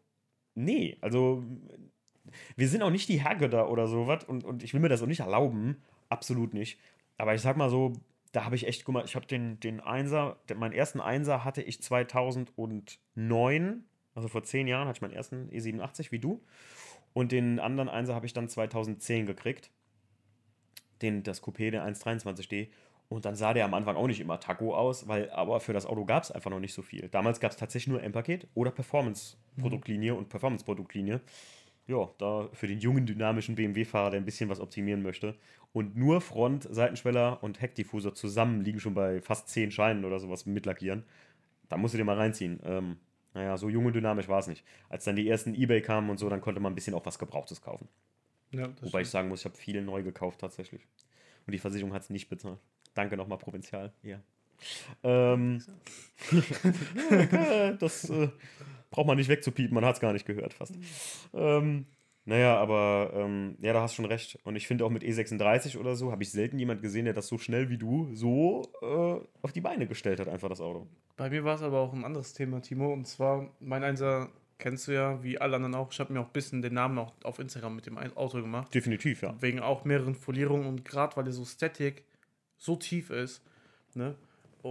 [0.55, 1.43] nee, also
[2.57, 5.07] wir sind auch nicht die Herrgötter oder sowas und, und ich will mir das auch
[5.07, 6.79] nicht erlauben, absolut nicht.
[7.19, 7.95] Aber ich sag mal so,
[8.33, 11.45] da habe ich echt, guck mal, ich habe den, den Einser, den, meinen ersten Einser
[11.45, 13.85] hatte ich 2009,
[14.15, 16.43] also vor zehn Jahren hatte ich meinen ersten E87 wie du.
[17.15, 19.71] Und den anderen Einser habe ich dann 2010 gekriegt.
[21.01, 22.69] Den, das Coupé, der 123D.
[23.09, 25.87] Und dann sah der am Anfang auch nicht immer Taco aus, weil aber für das
[25.87, 27.09] Auto gab es einfach noch nicht so viel.
[27.09, 31.21] Damals gab es tatsächlich nur M-Paket oder Performance-Produktlinie und Performance-Produktlinie.
[31.87, 35.37] Ja, da für den jungen, dynamischen BMW-Fahrer, der ein bisschen was optimieren möchte.
[35.73, 40.47] Und nur Front, Seitenschweller und Heckdiffusor zusammen liegen schon bei fast 10 Scheinen oder sowas
[40.47, 41.05] mit Lackieren.
[41.69, 42.61] Da musst du dir mal reinziehen.
[42.65, 42.97] Ähm,
[43.35, 44.65] naja, so jung und dynamisch war es nicht.
[44.89, 47.19] Als dann die ersten Ebay kamen und so, dann konnte man ein bisschen auch was
[47.19, 47.89] Gebrauchtes kaufen.
[48.51, 50.87] Ja, Wobei ich sagen muss, ich habe viele neu gekauft tatsächlich.
[51.47, 52.59] Und die Versicherung hat es nicht bezahlt.
[52.95, 53.93] Danke nochmal, Provinzial.
[54.03, 54.21] Ja.
[55.03, 55.63] Ähm,
[57.79, 58.29] das äh,
[58.97, 60.75] braucht man nicht wegzupiepen, man hat es gar nicht gehört fast.
[61.35, 61.85] Ähm,
[62.25, 64.39] naja, aber ähm, ja, da hast schon recht.
[64.43, 67.29] Und ich finde auch mit E36 oder so, habe ich selten jemand gesehen, der das
[67.29, 70.89] so schnell wie du so äh, auf die Beine gestellt hat, einfach das Auto.
[71.17, 72.91] Bei mir war es aber auch ein anderes Thema, Timo.
[72.91, 75.93] Und zwar, mein Einser kennst du ja, wie alle anderen auch.
[75.93, 78.75] Ich habe mir auch ein bisschen den Namen auch auf Instagram mit dem Auto gemacht.
[78.75, 79.37] Definitiv, ja.
[79.41, 82.03] Wegen auch mehreren Folierungen und gerade weil der so Static
[82.57, 83.43] so tief ist.
[83.95, 84.17] Ne?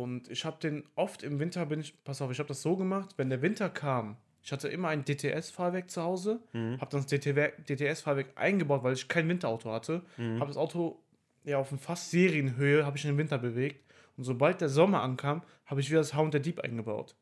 [0.01, 2.75] Und ich habe den oft im Winter, bin ich, pass auf, ich habe das so
[2.75, 6.79] gemacht, wenn der Winter kam, ich hatte immer ein DTS-Fahrwerk zu Hause, Mhm.
[6.81, 10.39] habe dann das DTS-Fahrwerk eingebaut, weil ich kein Winterauto hatte, Mhm.
[10.39, 10.99] habe das Auto
[11.45, 13.83] ja auf fast Serienhöhe, habe ich in den Winter bewegt.
[14.17, 17.15] Und sobald der Sommer ankam, habe ich wieder das Hound der Dieb eingebaut.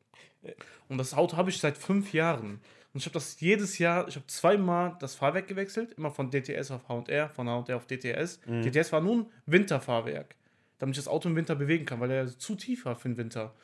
[0.88, 2.60] Und das Auto habe ich seit fünf Jahren.
[2.92, 6.70] Und ich habe das jedes Jahr, ich habe zweimal das Fahrwerk gewechselt, immer von DTS
[6.70, 8.40] auf H&R, von H&R auf DTS.
[8.46, 8.62] Mhm.
[8.62, 10.36] DTS war nun Winterfahrwerk,
[10.84, 13.16] damit ich das Auto im Winter bewegen kann, weil er zu tief war für den
[13.16, 13.54] Winter.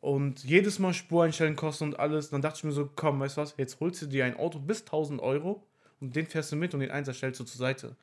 [0.00, 2.30] Und jedes Mal Spur einstellen kosten und alles.
[2.30, 4.58] Dann dachte ich mir so, komm, weißt du was, jetzt holst du dir ein Auto
[4.58, 5.66] bis 1000 Euro
[6.00, 7.94] und den fährst du mit und den Einser stellst du zur Seite.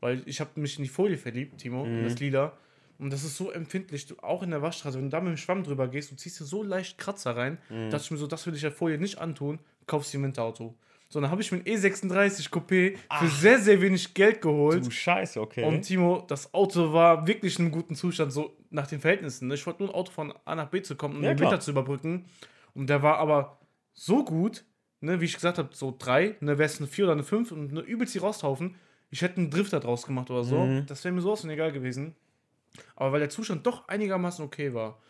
[0.00, 2.52] Weil ich habe mich in die Folie verliebt, Timo, in das Lila.
[2.98, 5.36] Und das ist so empfindlich, du, auch in der Waschstraße, wenn du da mit dem
[5.38, 7.56] Schwamm drüber gehst, du ziehst dir so leicht Kratzer rein,
[7.88, 10.74] dachte ich mir so, das will ich der Folie nicht antun, kaufst dir ein Winterauto.
[11.10, 14.84] So, dann habe ich mir ein E36 Coupé für sehr, sehr wenig Geld geholt.
[14.84, 15.64] Du Scheiße, okay.
[15.64, 19.48] Und Timo, das Auto war wirklich in einem guten Zustand, so nach den Verhältnissen.
[19.48, 19.54] Ne?
[19.54, 21.40] Ich wollte nur ein Auto von A nach B zu kommen, um Ja, den.
[21.40, 22.26] Winter zu überbrücken.
[22.74, 23.58] Und der war aber
[23.94, 24.64] so gut,
[25.00, 27.52] ne, wie ich gesagt habe, so drei, ne, wäre es eine vier oder eine fünf
[27.52, 28.74] und eine übelst die Rosthaufen.
[29.10, 30.58] Ich hätte einen Drifter draus gemacht oder so.
[30.58, 30.84] Mhm.
[30.84, 32.14] Das wäre mir sowas von egal gewesen.
[32.96, 35.00] Aber weil der Zustand doch einigermaßen okay war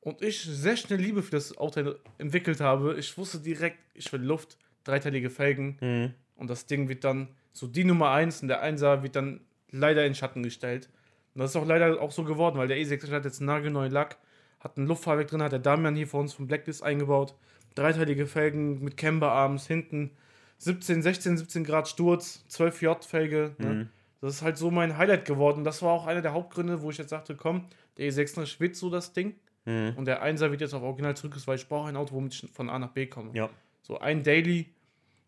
[0.00, 4.22] und ich sehr schnell Liebe für das Auto entwickelt habe, ich wusste direkt, ich will
[4.22, 6.14] Luft, dreiteilige Felgen, Mhm.
[6.36, 10.04] und das Ding wird dann, so die Nummer 1 und der 1er wird dann leider
[10.06, 10.88] in Schatten gestellt.
[11.34, 13.92] Und das ist auch leider auch so geworden, weil der E6 hat jetzt einen nagelneuen
[13.92, 14.16] Lack,
[14.60, 17.34] hat ein Luftfahrwerk drin, hat der Damian hier vor uns vom Blacklist eingebaut.
[17.74, 20.10] Dreiteilige Felgen mit Camber-Arms hinten,
[20.58, 23.54] 17, 16, 17 Grad Sturz, 12 J-Felge.
[23.58, 23.88] Ne?
[24.20, 25.62] Das ist halt so mein Highlight geworden.
[25.62, 28.90] Das war auch einer der Hauptgründe, wo ich jetzt sagte, komm, der E6 wird so
[28.90, 29.36] das Ding.
[29.64, 29.92] Mhm.
[29.96, 32.50] Und der 1er wird jetzt auf Original zurück, weil ich brauche ein Auto, womit ich
[32.50, 33.30] von A nach B komme.
[33.34, 33.48] Ja,
[33.82, 34.66] So ein Daily,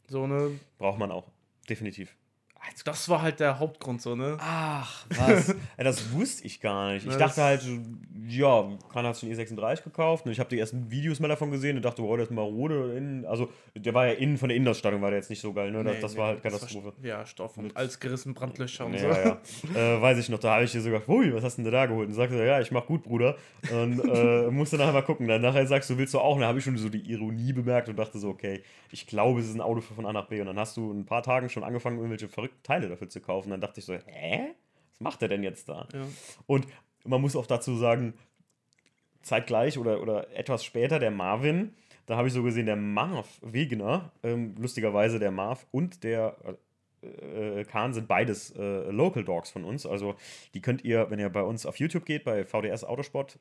[0.08, 1.26] so eine braucht man auch.
[1.68, 2.14] Definitiv.
[2.84, 4.36] Das war halt der Hauptgrund so, ne?
[4.40, 5.54] Ach, was?
[5.76, 7.06] das wusste ich gar nicht.
[7.06, 7.62] Ich dachte halt,
[8.28, 11.76] ja, Kahn hat einen E36 gekauft und ich habe die ersten Videos mal davon gesehen
[11.76, 12.94] und dachte, wow, der ist marode.
[12.96, 13.24] Innen.
[13.26, 15.82] Also, der war ja innen von der Innenausstattung, war der jetzt nicht so geil, ne?
[15.84, 16.86] Das, Nee, das nee, war halt Katastrophe.
[16.98, 19.06] war- ja, Stoff und alles gerissen, Brandlöcher und so.
[19.06, 19.18] Ja,
[19.74, 19.96] ja.
[19.96, 21.86] äh, weiß ich noch, da habe ich dir sogar, ui, was hast du denn da
[21.86, 22.08] geholt?
[22.08, 23.36] Und sagte, er, ja, ich mach gut, Bruder.
[23.72, 25.26] Und äh, musste nachher mal gucken.
[25.28, 26.34] Dann nachher sagst du, willst du auch?
[26.34, 29.40] Und dann habe ich schon so die Ironie bemerkt und dachte so, okay, ich glaube,
[29.40, 30.40] es ist ein Auto für von A nach B.
[30.40, 33.20] Und dann hast du in ein paar Tagen schon angefangen, irgendwelche verrückten Teile dafür zu
[33.20, 33.50] kaufen.
[33.50, 34.54] Dann dachte ich so, hä?
[34.92, 35.88] Was macht er denn jetzt da?
[35.92, 36.06] Ja.
[36.46, 36.66] Und
[37.04, 38.14] man muss auch dazu sagen,
[39.22, 41.74] zeitgleich oder, oder etwas später der Marvin,
[42.06, 46.36] da habe ich so gesehen, der Marv Wegener, ähm, lustigerweise der Marv und der
[47.02, 49.86] äh, Kahn sind beides äh, Local Dogs von uns.
[49.86, 50.16] Also
[50.54, 53.38] die könnt ihr, wenn ihr bei uns auf YouTube geht, bei VDS Autosport,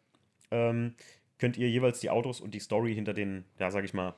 [0.52, 0.96] ähm,
[1.38, 4.16] könnt ihr jeweils die Autos und die Story hinter den, ja, sag ich mal,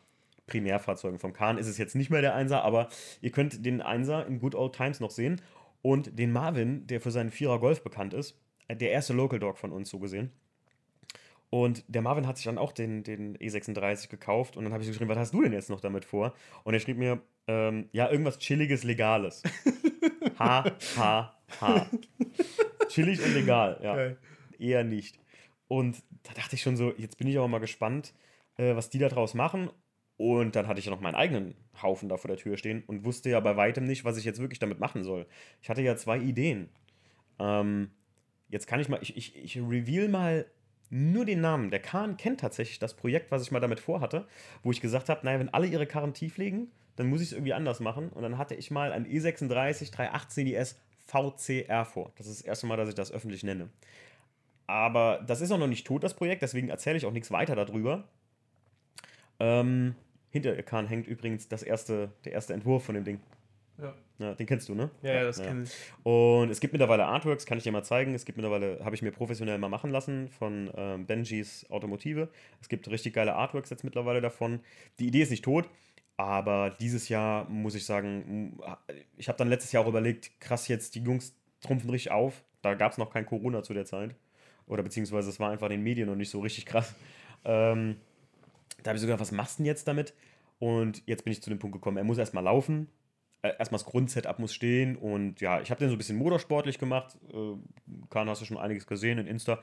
[0.52, 2.90] Primärfahrzeugen vom Kahn ist es jetzt nicht mehr der Einser, aber
[3.22, 5.42] ihr könnt den Einser in Good Old Times noch sehen
[5.82, 8.38] und den Marvin, der für seinen Vierer Golf bekannt ist,
[8.68, 10.32] äh, der erste Local Dog von uns so gesehen.
[11.50, 14.88] Und der Marvin hat sich dann auch den, den E36 gekauft und dann habe ich
[14.88, 16.34] so geschrieben, was hast du denn jetzt noch damit vor?
[16.64, 19.44] Und er schrieb mir, ähm, ja, irgendwas Chilliges, Legales.
[20.40, 20.66] ha,
[20.98, 21.88] ha, ha.
[22.88, 23.96] Chillig und legal, ja.
[23.96, 24.18] Geil.
[24.60, 25.20] Eher nicht.
[25.68, 28.14] Und da dachte ich schon so, jetzt bin ich aber mal gespannt,
[28.58, 29.70] äh, was die da draus machen.
[30.22, 33.04] Und dann hatte ich ja noch meinen eigenen Haufen da vor der Tür stehen und
[33.06, 35.26] wusste ja bei weitem nicht, was ich jetzt wirklich damit machen soll.
[35.64, 36.70] Ich hatte ja zwei Ideen.
[37.40, 37.90] Ähm,
[38.48, 40.46] jetzt kann ich mal, ich, ich, ich reveal mal
[40.92, 41.72] nur den Namen.
[41.72, 44.28] Der Kahn kennt tatsächlich das Projekt, was ich mal damit vorhatte,
[44.62, 47.34] wo ich gesagt habe, naja, wenn alle ihre Karren tief legen, dann muss ich es
[47.34, 48.10] irgendwie anders machen.
[48.10, 52.12] Und dann hatte ich mal ein E E36 318 IS VCR vor.
[52.16, 53.72] Das ist das erste Mal, dass ich das öffentlich nenne.
[54.68, 57.56] Aber das ist auch noch nicht tot, das Projekt, deswegen erzähle ich auch nichts weiter
[57.56, 58.08] darüber.
[59.40, 59.96] Ähm,
[60.32, 63.20] hinter der Kahn hängt übrigens das erste, der erste Entwurf von dem Ding.
[63.78, 64.92] Ja, Ja, den kennst du, ne?
[65.02, 65.72] ja, ja das kenne ich.
[66.04, 68.14] Und es gibt mittlerweile Artworks, kann ich dir mal zeigen.
[68.14, 72.30] Es gibt mittlerweile, habe ich mir professionell mal machen lassen von ähm, Benjis Automotive.
[72.62, 74.60] Es gibt richtig geile Artworks jetzt mittlerweile davon.
[75.00, 75.68] Die Idee ist nicht tot,
[76.16, 78.60] aber dieses Jahr muss ich sagen,
[79.18, 82.44] ich habe dann letztes Jahr auch überlegt, krass, jetzt die Jungs trumpfen richtig auf.
[82.62, 84.16] Da gab es noch kein Corona zu der Zeit.
[84.68, 86.94] Oder beziehungsweise es war einfach in den Medien noch nicht so richtig krass.
[87.44, 87.96] Ähm,
[88.84, 90.14] da habe ich sogar, was machst du denn jetzt damit?
[90.60, 92.88] Und jetzt bin ich zu dem Punkt gekommen, er muss erstmal laufen.
[93.42, 94.96] Äh, erstmal das Grundsetup muss stehen.
[94.96, 97.18] Und ja, ich habe den so ein bisschen motorsportlich gemacht.
[97.34, 97.56] Äh,
[98.10, 99.60] Kahn hast du schon einiges gesehen in Insta.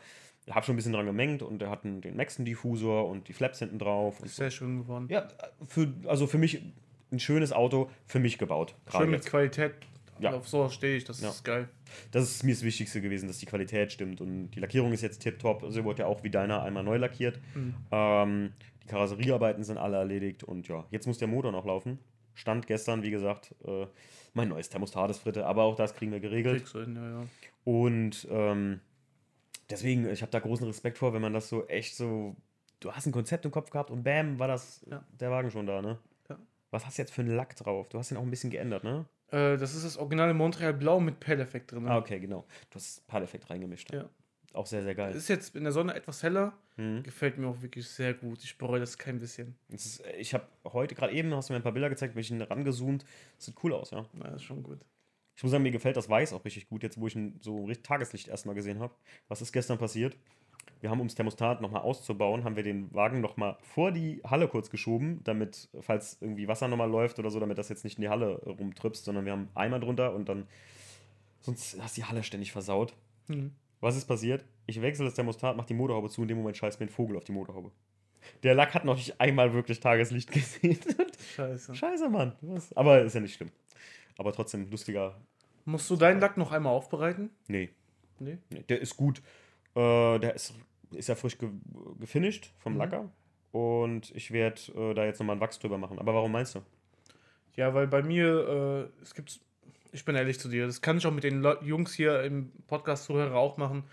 [0.47, 3.33] Ich habe schon ein bisschen dran gemengt und er hat einen, den Maxen-Diffusor und die
[3.33, 4.21] Flaps hinten drauf.
[4.25, 5.07] Ist sehr schön geworden.
[5.11, 5.29] ja,
[5.67, 6.63] für, also für mich
[7.13, 8.75] ein schönes Auto, für mich gebaut.
[8.91, 9.31] schön mit jetzt.
[9.31, 9.75] Qualität.
[10.21, 10.33] Ja.
[10.35, 11.31] Auf sowas stehe ich, das Ja.
[11.31, 11.69] ist geil.
[12.11, 14.21] Das ist mir das Wichtigste gewesen, dass die Qualität stimmt.
[14.21, 15.63] Und die Lackierung ist jetzt tipptopp.
[15.63, 17.41] Also, sie wurde ja auch wie deiner einmal neu lackiert.
[17.55, 17.75] Mhm.
[17.91, 18.53] Ähm,
[18.83, 20.45] die Karosseriearbeiten sind alle erledigt.
[20.45, 21.99] Und ja, jetzt muss der Motor noch laufen.
[22.35, 23.87] Stand gestern, wie gesagt, äh,
[24.35, 25.47] mein neues Thermostat ist Fritte.
[25.47, 26.69] Aber auch das kriegen wir geregelt.
[26.69, 27.27] Hin, ja, ja.
[27.65, 28.81] Und ähm,
[29.71, 32.37] deswegen, ich habe da großen Respekt vor, wenn man das so echt so.
[32.81, 35.05] Du hast ein Konzept im Kopf gehabt und bam, war das Ja.
[35.19, 35.99] der Wagen schon da, ne?
[36.29, 36.39] Ja.
[36.71, 37.89] Was hast du jetzt für einen Lack drauf?
[37.89, 39.05] Du hast den auch ein bisschen geändert, ne?
[39.31, 41.87] Äh, das ist das originale Montreal Blau mit Pell-Effekt drin.
[41.87, 42.47] Ah, okay, genau.
[42.71, 43.93] Du hast Paleffekt reingemischt.
[43.93, 44.09] Ja.
[44.55, 45.15] Auch sehr, sehr geil.
[45.15, 46.55] Ist jetzt in der Sonne etwas heller.
[46.77, 47.03] Mhm.
[47.03, 48.43] Gefällt mir auch wirklich sehr gut.
[48.43, 49.55] Ich bereue das kein bisschen.
[49.69, 52.23] Es ist, ich habe heute, gerade eben, hast du mir ein paar Bilder gezeigt, bin
[52.23, 53.05] ich rangezoomt.
[53.37, 54.07] Sieht cool aus, ja.
[54.15, 54.81] Na, ist schon gut.
[55.37, 57.67] Ich muss sagen, mir gefällt das Weiß auch richtig gut, jetzt wo ich ihn so
[57.67, 58.95] richtig Tageslicht erstmal gesehen habe.
[59.29, 60.17] Was ist gestern passiert?
[60.81, 64.49] Wir haben, um das Thermostat nochmal auszubauen, haben wir den Wagen nochmal vor die Halle
[64.49, 68.03] kurz geschoben, damit, falls irgendwie Wasser nochmal läuft oder so, damit das jetzt nicht in
[68.03, 70.47] die Halle rumtrüpst, sondern wir haben Eimer drunter und dann,
[71.41, 72.95] sonst hast die Halle ständig versaut.
[73.29, 73.53] Hm.
[73.81, 74.45] Was ist passiert?
[74.67, 77.17] Ich wechsle das Thermostat, mache die Motorhaube zu, in dem Moment scheißt mir ein Vogel
[77.17, 77.71] auf die Motorhaube.
[78.43, 80.79] Der Lack hat noch nicht einmal wirklich Tageslicht gesehen.
[81.35, 81.75] Scheiße.
[81.75, 82.33] Scheiße, Mann.
[82.41, 82.73] Was?
[82.77, 83.51] Aber ist ja nicht schlimm.
[84.17, 85.15] Aber trotzdem lustiger.
[85.65, 87.31] Musst du deinen Lack noch einmal aufbereiten?
[87.47, 87.71] Nee,
[88.19, 88.39] Nee.
[88.51, 89.23] nee der ist gut.
[89.79, 90.55] Äh, der ist,
[90.93, 91.49] ist ja frisch ge
[92.01, 92.79] gefinisht vom Mhm.
[92.79, 93.11] Lacker.
[93.53, 95.99] Und ich werde äh, da jetzt nochmal einen Wachs drüber machen.
[95.99, 96.61] Aber warum meinst du?
[97.57, 99.41] Ja, weil bei mir, äh, es gibt,
[99.93, 102.53] ich bin ehrlich zu dir, das kann ich auch mit den Leu- Jungs hier im
[102.67, 103.85] Podcast-Zuhörer auch machen.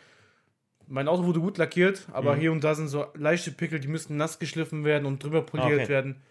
[0.88, 2.40] Mein Auto wurde gut lackiert, aber Mhm.
[2.40, 5.72] hier und da sind so leichte Pickel, die müssten nass geschliffen werden und drüber poliert
[5.80, 5.90] Ah, okay.
[5.90, 6.22] werden.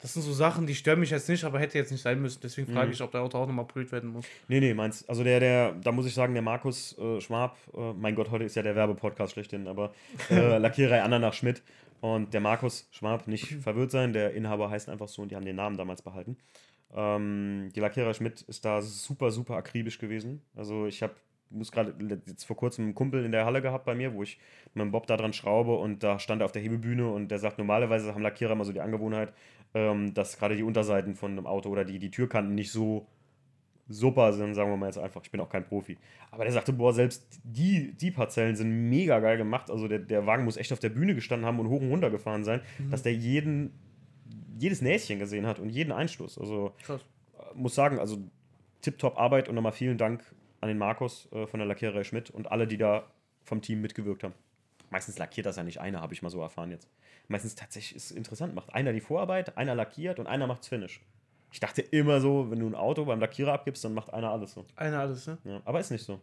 [0.00, 2.40] Das sind so Sachen, die stören mich jetzt nicht, aber hätte jetzt nicht sein müssen.
[2.42, 2.92] Deswegen frage Mhm.
[2.92, 4.26] ich, ob dein Auto auch nochmal poliert werden muss.
[4.48, 5.08] Nee, nee, meins.
[5.08, 8.44] Also der, der, da muss ich sagen, der Markus äh, Schwab, äh, mein Gott, heute
[8.44, 9.94] ist ja der Werbepodcast schlechthin, aber
[10.30, 11.62] äh, Lackiererei Anna Schmidt
[12.00, 15.46] und der Markus Schwab, nicht verwirrt sein, der Inhaber heißt einfach so und die haben
[15.46, 16.36] den Namen damals behalten.
[16.94, 20.42] Ähm, die Lackiererei Schmidt ist da super, super akribisch gewesen.
[20.54, 21.14] Also ich habe
[21.50, 21.94] muss gerade
[22.26, 24.38] jetzt vor kurzem einen Kumpel in der Halle gehabt bei mir, wo ich
[24.72, 27.38] mit dem Bob da dran schraube und da stand er auf der Hebebühne und der
[27.38, 29.32] sagt, normalerweise haben Lackierer immer so die Angewohnheit,
[29.74, 33.06] ähm, dass gerade die Unterseiten von einem Auto oder die, die Türkanten nicht so
[33.88, 35.20] super sind, sagen wir mal jetzt einfach.
[35.24, 35.98] Ich bin auch kein Profi.
[36.30, 39.70] Aber der sagte, boah, selbst die, die Parzellen sind mega geil gemacht.
[39.70, 42.10] Also der, der Wagen muss echt auf der Bühne gestanden haben und hoch und runter
[42.10, 43.78] gefahren sein, dass der jeden,
[44.58, 46.38] jedes Näschen gesehen hat und jeden Einstoß.
[46.38, 47.02] Also Krass.
[47.38, 48.18] äh, muss sagen, also
[48.80, 50.24] tipptopp Arbeit und nochmal vielen Dank
[50.60, 53.04] an den Markus äh, von der Lackiererei Schmidt und alle, die da
[53.42, 54.34] vom Team mitgewirkt haben.
[54.90, 56.88] Meistens lackiert das ja nicht einer, habe ich mal so erfahren jetzt.
[57.28, 61.00] Meistens tatsächlich ist es interessant, macht einer die Vorarbeit, einer lackiert und einer macht's Finish.
[61.52, 64.52] Ich dachte immer so, wenn du ein Auto beim Lackierer abgibst, dann macht einer alles
[64.52, 64.66] so.
[64.76, 65.38] Einer alles, ne?
[65.44, 66.20] Ja, aber ist nicht so.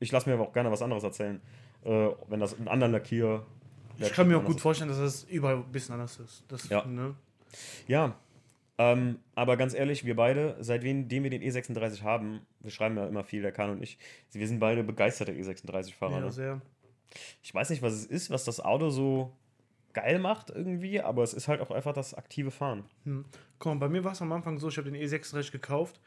[0.00, 1.40] Ich lasse mir aber auch gerne was anderes erzählen,
[1.84, 3.44] äh, wenn das einen anderen Lackier.
[3.98, 6.44] Ich kann mir auch gut vorstellen, dass das überall ein bisschen anders ist.
[6.48, 6.84] Das, Ja.
[6.86, 7.14] Ne?
[7.86, 8.16] Ja,
[8.78, 13.24] ähm, aber ganz ehrlich, wir beide, seitdem wir den E36 haben, wir schreiben ja immer
[13.24, 13.98] viel, der Kahn und ich,
[14.32, 16.12] wir sind beide begeisterte E36-Fahrer.
[16.12, 16.30] Ja, ne?
[16.30, 16.60] sehr.
[17.42, 19.32] Ich weiß nicht, was es ist, was das Auto so
[19.92, 22.84] geil macht irgendwie, aber es ist halt auch einfach das aktive Fahren.
[23.04, 23.24] Hm.
[23.64, 26.00] Mal, bei mir war es am Anfang so, ich habe den E36 gekauft.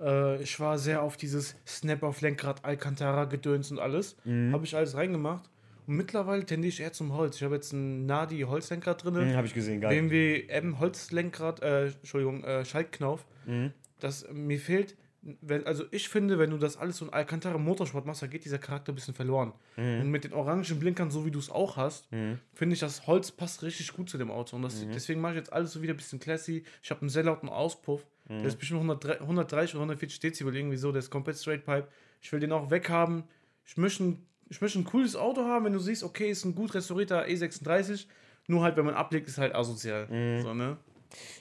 [0.00, 4.16] Äh, ich war sehr auf dieses Snap auf Lenkrad, Alcantara, Gedöns und alles.
[4.24, 4.52] Mhm.
[4.52, 5.48] Habe ich alles reingemacht.
[5.86, 7.36] Und mittlerweile tendiere ich eher zum Holz.
[7.36, 9.14] Ich habe jetzt ein Nadi Holzlenkrad drin.
[9.14, 9.90] Mhm, Habe ich gesehen, geil.
[9.90, 13.26] BMW M Holzlenkrad, äh, Entschuldigung, äh, Schaltknauf.
[13.46, 13.72] Mhm.
[13.98, 18.06] Das mir fehlt, wenn, also ich finde, wenn du das alles so in Alcantara Motorsport
[18.06, 19.52] machst, da geht dieser Charakter ein bisschen verloren.
[19.76, 20.00] Mhm.
[20.00, 22.38] Und mit den orangen Blinkern, so wie du es auch hast, Mhm.
[22.54, 24.56] finde ich, das Holz passt richtig gut zu dem Auto.
[24.56, 26.64] Und das, deswegen mache ich jetzt alles so wieder ein bisschen classy.
[26.82, 28.06] Ich habe einen sehr lauten Auspuff.
[28.28, 28.38] Mhm.
[28.38, 30.90] Der ist bestimmt 103 130 oder 140 Dezibel, irgendwie so.
[30.90, 31.88] Der ist komplett straight pipe.
[32.22, 33.24] Ich will den auch weghaben.
[33.66, 36.54] Ich möchte ein, ich möchte ein cooles Auto haben, wenn du siehst, okay, ist ein
[36.54, 38.06] gut restaurierter E36.
[38.46, 40.08] Nur halt, wenn man ablegt, ist halt asozial.
[40.08, 40.42] Mhm.
[40.42, 40.76] So, ne?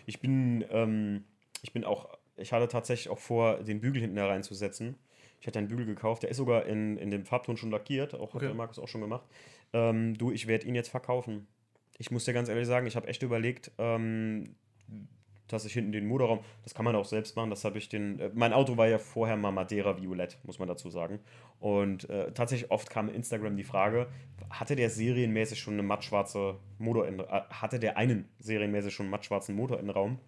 [0.06, 1.24] Ich bin, ähm,
[1.62, 4.96] ich bin auch, ich hatte tatsächlich auch vor, den Bügel hinten da reinzusetzen.
[5.42, 8.30] Ich hatte einen Bügel gekauft, der ist sogar in, in dem Farbton schon lackiert, auch
[8.30, 8.48] hat Okay.
[8.48, 9.26] der Markus auch schon gemacht.
[9.74, 11.48] Ähm, du, ich werde ihn jetzt verkaufen.
[11.98, 14.56] Ich muss dir ganz ehrlich sagen, ich habe echt überlegt, ähm,
[15.48, 18.20] dass ich hinten den Motorraum, das kann man auch selbst machen, das habe ich den,
[18.20, 21.20] äh, mein Auto war ja vorher mal Madeira Violett, muss man dazu sagen.
[21.60, 24.08] Und äh, tatsächlich oft kam in Instagram die Frage,
[24.50, 27.18] hatte der serienmäßig schon eine mattschwarze Motor, äh,
[27.50, 30.20] hatte der einen serienmäßig schon einen mattschwarzen Motorinnenraum?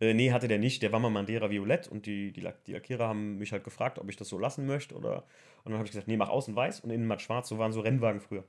[0.00, 0.82] Äh, nee, hatte der nicht.
[0.82, 3.98] Der war mal Madeira Violett und die, die, Lack- die Lackierer haben mich halt gefragt,
[3.98, 4.94] ob ich das so lassen möchte.
[4.94, 5.24] Oder,
[5.64, 7.48] und dann habe ich gesagt, nee, mach außen weiß und innen matt schwarz.
[7.48, 8.44] So waren so Rennwagen früher.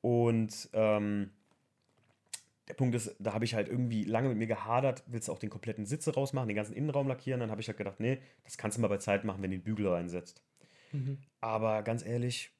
[0.00, 1.30] Und ähm,
[2.68, 5.38] der Punkt ist, da habe ich halt irgendwie lange mit mir gehadert, willst du auch
[5.38, 7.40] den kompletten Sitze rausmachen, den ganzen Innenraum lackieren?
[7.40, 9.58] Dann habe ich halt gedacht, nee, das kannst du mal bei Zeit machen, wenn du
[9.58, 10.42] den Bügel reinsetzt.
[10.92, 11.18] Mhm.
[11.40, 12.52] Aber ganz ehrlich,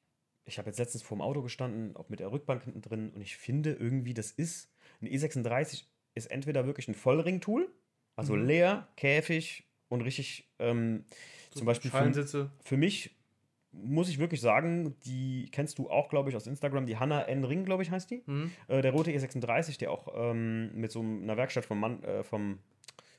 [0.45, 3.21] ich habe jetzt letztens vor dem Auto gestanden, auch mit der Rückbank hinten drin, und
[3.21, 4.71] ich finde irgendwie, das ist,
[5.01, 7.71] ein E36 ist entweder wirklich ein Vollring-Tool,
[8.15, 8.45] also Mhm.
[8.45, 11.05] leer, Käfig und richtig, ähm,
[11.51, 11.97] zum Beispiel für,
[12.63, 13.15] für mich
[13.71, 17.43] muss ich wirklich sagen, die kennst du auch, glaube ich, aus Instagram, die Hanna N.
[17.43, 18.21] Ring, glaube ich, heißt die.
[18.25, 18.51] Mhm.
[18.67, 22.59] Äh, der rote E36, der auch ähm, mit so einer Werkstatt vom, Mann, äh, vom,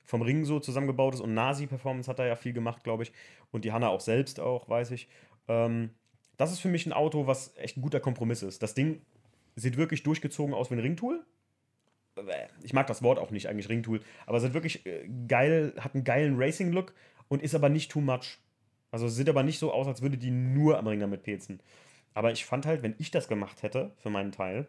[0.04, 3.12] vom Ring so zusammengebaut ist und Nasi Performance hat da ja viel gemacht, glaube ich.
[3.50, 5.08] Und die Hanna auch selbst auch, weiß ich.
[5.48, 5.90] Ähm,
[6.36, 8.62] das ist für mich ein Auto, was echt ein guter Kompromiss ist.
[8.62, 9.00] Das Ding
[9.56, 11.24] sieht wirklich durchgezogen aus wie ein Ringtool.
[12.62, 16.04] Ich mag das Wort auch nicht, eigentlich Ringtool, aber sieht wirklich äh, geil, hat einen
[16.04, 16.94] geilen Racing-Look
[17.28, 18.38] und ist aber nicht too much.
[18.90, 21.60] Also sieht aber nicht so aus, als würde die nur am Ring damit pezen.
[22.14, 24.68] Aber ich fand halt, wenn ich das gemacht hätte, für meinen Teil,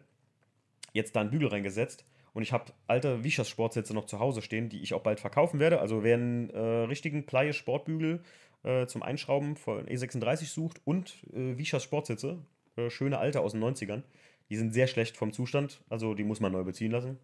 [0.92, 2.04] jetzt da einen Bügel reingesetzt
[2.34, 5.60] und ich habe alte Vichas Sportsitze noch zu Hause stehen, die ich auch bald verkaufen
[5.60, 5.80] werde.
[5.80, 8.20] Also wer einen äh, richtigen Pleie Sportbügel
[8.64, 12.38] äh, zum Einschrauben von E36 sucht und äh, Vichas Sportsitze,
[12.76, 14.02] äh, schöne alte aus den 90ern,
[14.50, 17.18] die sind sehr schlecht vom Zustand, also die muss man neu beziehen lassen.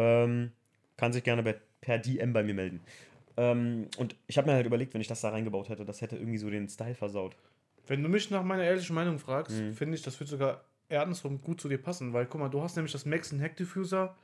[0.00, 0.52] Ähm,
[0.96, 2.80] kann sich gerne bei, per DM bei mir melden.
[3.36, 6.16] Ähm, und ich habe mir halt überlegt, wenn ich das da reingebaut hätte, das hätte
[6.16, 7.36] irgendwie so den Style versaut.
[7.86, 9.72] Wenn du mich nach meiner ehrlichen Meinung fragst, mhm.
[9.72, 12.76] finde ich, das wird sogar andersrum gut zu dir passen, weil guck mal, du hast
[12.76, 14.16] nämlich das Maxon Heck Diffuser,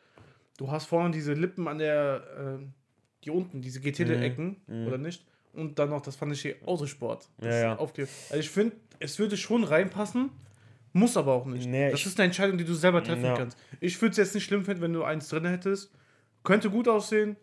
[0.59, 2.65] du hast vorne diese Lippen an der, äh,
[3.25, 4.87] die unten, diese GT-Ecken, mhm.
[4.87, 5.25] oder nicht?
[5.53, 7.29] Und dann noch das fand ich hier Autosport.
[7.41, 7.77] Ja, ja.
[7.77, 8.09] Auf dir.
[8.29, 10.31] Also ich finde, es würde schon reinpassen,
[10.97, 11.69] muss aber auch nicht.
[11.69, 13.37] Nee, das ist eine Entscheidung, die du selber treffen ja.
[13.37, 13.59] kannst.
[13.81, 15.93] Ich würde es jetzt nicht schlimm finden, wenn du eins drin hättest.
[16.43, 17.37] Könnte gut aussehen,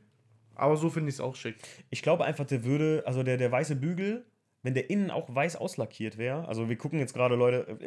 [0.56, 1.56] aber so finde ich es auch schick.
[1.90, 4.26] Ich glaube einfach, der würde, also der, der weiße Bügel,
[4.64, 7.78] wenn der innen auch weiß auslackiert wäre, also wir gucken jetzt gerade, Leute,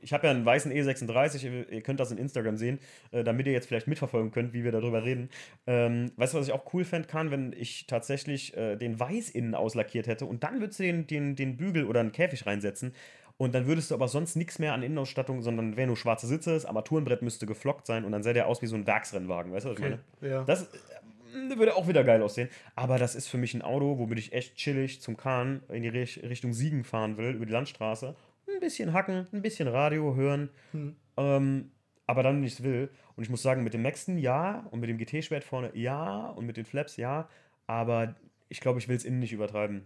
[0.00, 2.78] ich habe ja einen weißen E36, ihr könnt das in Instagram sehen,
[3.10, 5.28] äh, damit ihr jetzt vielleicht mitverfolgen könnt, wie wir darüber reden.
[5.66, 9.30] Ähm, weißt du, was ich auch cool fände kann, wenn ich tatsächlich äh, den Weiß
[9.30, 12.94] innen auslackiert hätte und dann würdest du den, den, den Bügel oder einen Käfig reinsetzen
[13.36, 16.54] und dann würdest du aber sonst nichts mehr an Innenausstattung, sondern wäre nur schwarze Sitze,
[16.54, 19.66] das Armaturenbrett müsste geflockt sein und dann sähe der aus wie so ein Werksrennwagen, weißt
[19.66, 19.98] du, was okay.
[20.20, 20.34] ich meine?
[20.34, 20.44] Ja.
[20.44, 22.48] Das äh, würde auch wieder geil aussehen.
[22.76, 25.88] Aber das ist für mich ein Auto, womit ich echt chillig zum Kahn in die
[25.88, 28.14] Richtung Siegen fahren will, über die Landstraße
[28.52, 30.96] ein bisschen hacken, ein bisschen Radio hören, hm.
[31.16, 31.70] ähm,
[32.06, 32.90] aber dann nichts will.
[33.16, 36.46] Und ich muss sagen, mit dem Maxton ja und mit dem GT-Schwert vorne ja und
[36.46, 37.28] mit den Flaps ja,
[37.66, 38.14] aber
[38.48, 39.84] ich glaube, ich will es innen nicht übertreiben.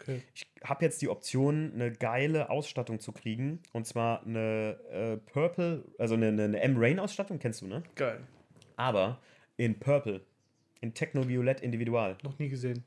[0.00, 0.22] Okay.
[0.34, 3.60] Ich habe jetzt die Option, eine geile Ausstattung zu kriegen.
[3.72, 7.82] Und zwar eine äh, Purple, also eine, eine, eine M-Rain-Ausstattung, kennst du, ne?
[7.94, 8.20] Geil.
[8.76, 9.20] Aber
[9.56, 10.22] in Purple.
[10.80, 12.16] In Techno-Violett Individual.
[12.22, 12.84] Noch nie gesehen.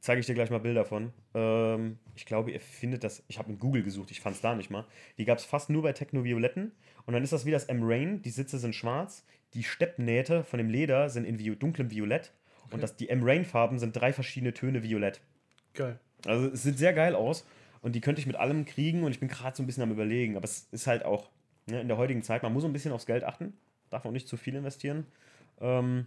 [0.00, 1.12] Zeige ich dir gleich mal Bilder von.
[1.34, 3.22] Ähm, ich glaube, ihr findet das.
[3.28, 4.86] Ich habe in Google gesucht, ich fand es da nicht mal.
[5.18, 6.72] Die gab es fast nur bei Techno-Violetten.
[7.06, 8.22] Und dann ist das wie das M-Rain.
[8.22, 9.26] Die Sitze sind schwarz.
[9.54, 12.32] Die Steppnähte von dem Leder sind in dunklem Violett.
[12.64, 12.74] Okay.
[12.74, 15.20] Und das, die M-Rain-Farben sind drei verschiedene Töne Violett.
[15.74, 15.98] Geil.
[16.26, 17.46] Also es sieht sehr geil aus.
[17.82, 19.04] Und die könnte ich mit allem kriegen.
[19.04, 20.36] Und ich bin gerade so ein bisschen am Überlegen.
[20.36, 21.30] Aber es ist halt auch
[21.66, 23.52] ne, in der heutigen Zeit, man muss ein bisschen aufs Geld achten.
[23.90, 25.06] Darf auch nicht zu viel investieren.
[25.60, 26.06] Ähm,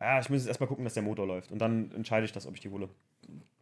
[0.00, 1.52] ja, ich muss jetzt erstmal gucken, dass der Motor läuft.
[1.52, 2.88] Und dann entscheide ich das, ob ich die hole.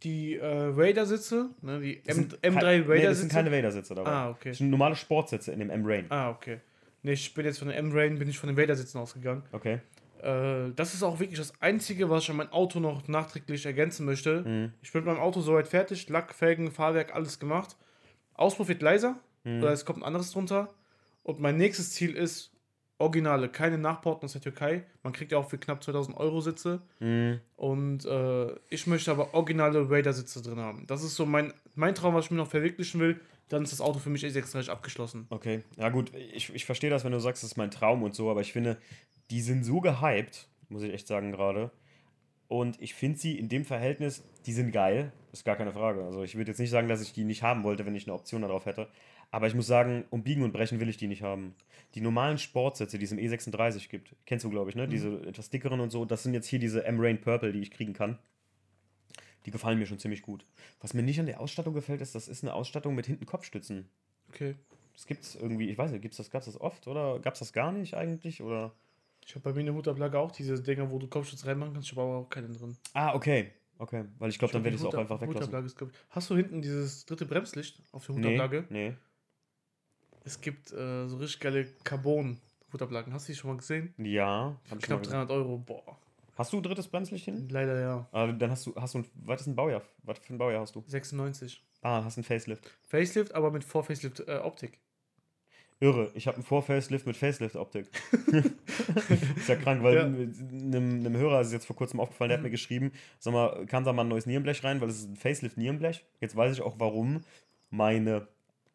[0.04, 2.92] Die äh, Raider-Sitze, ne, die M M3 Raider-Sitze.
[2.94, 4.10] Nee, das sind keine Raider-Sitze dabei.
[4.10, 4.50] Ah, okay.
[4.50, 6.06] Das sind normale Sportsitze in dem M-Rain.
[6.10, 6.60] Ah, okay.
[7.02, 9.42] Nee, ich bin jetzt von dem M-Rain, bin ich von den Raider-Sitzen ausgegangen.
[9.50, 9.80] Okay.
[10.22, 14.06] Äh, das ist auch wirklich das Einzige, was ich an mein Auto noch nachträglich ergänzen
[14.06, 14.42] möchte.
[14.42, 14.72] Mhm.
[14.82, 16.08] Ich bin mit meinem Auto soweit fertig.
[16.08, 17.76] Lack, Felgen, Fahrwerk, alles gemacht.
[18.34, 19.18] Auspuff wird leiser.
[19.44, 19.62] Mhm.
[19.62, 20.68] Oder es kommt ein anderes drunter.
[21.22, 22.52] Und mein nächstes Ziel ist,
[23.00, 24.84] Originale, keine Nachbauten aus der Türkei.
[25.04, 26.82] Man kriegt ja auch für knapp 2000 Euro Sitze.
[26.98, 27.38] Mhm.
[27.54, 30.84] Und äh, ich möchte aber originale Raider-Sitze drin haben.
[30.88, 33.20] Das ist so mein, mein Traum, was ich mir noch verwirklichen will.
[33.48, 35.26] Dann ist das Auto für mich E36 abgeschlossen.
[35.30, 38.14] Okay, ja gut, ich, ich verstehe das, wenn du sagst, das ist mein Traum und
[38.14, 38.76] so, aber ich finde,
[39.30, 41.70] die sind so gehypt, muss ich echt sagen gerade.
[42.48, 46.02] Und ich finde sie in dem Verhältnis, die sind geil, ist gar keine Frage.
[46.04, 48.14] Also ich würde jetzt nicht sagen, dass ich die nicht haben wollte, wenn ich eine
[48.14, 48.88] Option darauf hätte.
[49.30, 51.54] Aber ich muss sagen, um Biegen und Brechen will ich die nicht haben.
[51.94, 54.86] Die normalen Sportsätze, die es im E36 gibt, kennst du, glaube ich, ne?
[54.86, 54.90] Mhm.
[54.90, 57.92] Diese etwas dickeren und so, das sind jetzt hier diese M-Rain Purple, die ich kriegen
[57.92, 58.18] kann.
[59.44, 60.46] Die gefallen mir schon ziemlich gut.
[60.80, 63.88] Was mir nicht an der Ausstattung gefällt, ist, das ist eine Ausstattung mit hinten Kopfstützen.
[64.30, 64.54] Okay.
[64.94, 67.34] Das gibt es irgendwie, ich weiß nicht, gibt's das, gab es das oft oder gab
[67.34, 68.42] es das gar nicht eigentlich?
[68.42, 68.72] Oder?
[69.28, 71.96] Ich habe bei mir eine Hutablage auch diese Dinger, wo du Kopfschutz reinmachen kannst, ich
[71.96, 72.74] habe aber auch keinen drin.
[72.94, 73.52] Ah, okay.
[73.76, 75.66] Okay, weil ich glaube, dann werde ich es auch einfach weglassen.
[75.66, 75.76] Ist,
[76.08, 78.64] Hast du hinten dieses dritte Bremslicht auf der Hutablage?
[78.70, 78.96] Nee, nee.
[80.24, 83.12] Es gibt äh, so richtig geile Carbon-Hutablagen.
[83.12, 83.94] Hast du die schon mal gesehen?
[83.98, 84.58] Ja.
[84.64, 85.58] Für knapp 300 Euro.
[85.58, 85.98] Boah.
[86.34, 87.48] Hast du ein drittes Bremslicht hin?
[87.50, 88.08] Leider ja.
[88.12, 89.82] Ah, dann hast du, hast du ein, was ist ein Baujahr?
[90.04, 90.82] Was für ein Baujahr hast du?
[90.86, 91.62] 96.
[91.82, 92.70] Ah, hast ein Facelift.
[92.82, 94.80] Facelift, aber mit Vor-Facelift-Optik.
[95.80, 97.88] Irre, ich habe einen Vor-Facelift mit Facelift-Optik.
[99.36, 100.04] ist ja krank, weil ja.
[100.04, 103.64] Einem, einem, Hörer ist es jetzt vor kurzem aufgefallen, der hat mir geschrieben, sag mal,
[103.66, 106.04] kann da mal ein neues Nierenblech rein, weil es ist ein Facelift-Nierenblech.
[106.20, 107.22] Jetzt weiß ich auch, warum
[107.70, 108.26] meine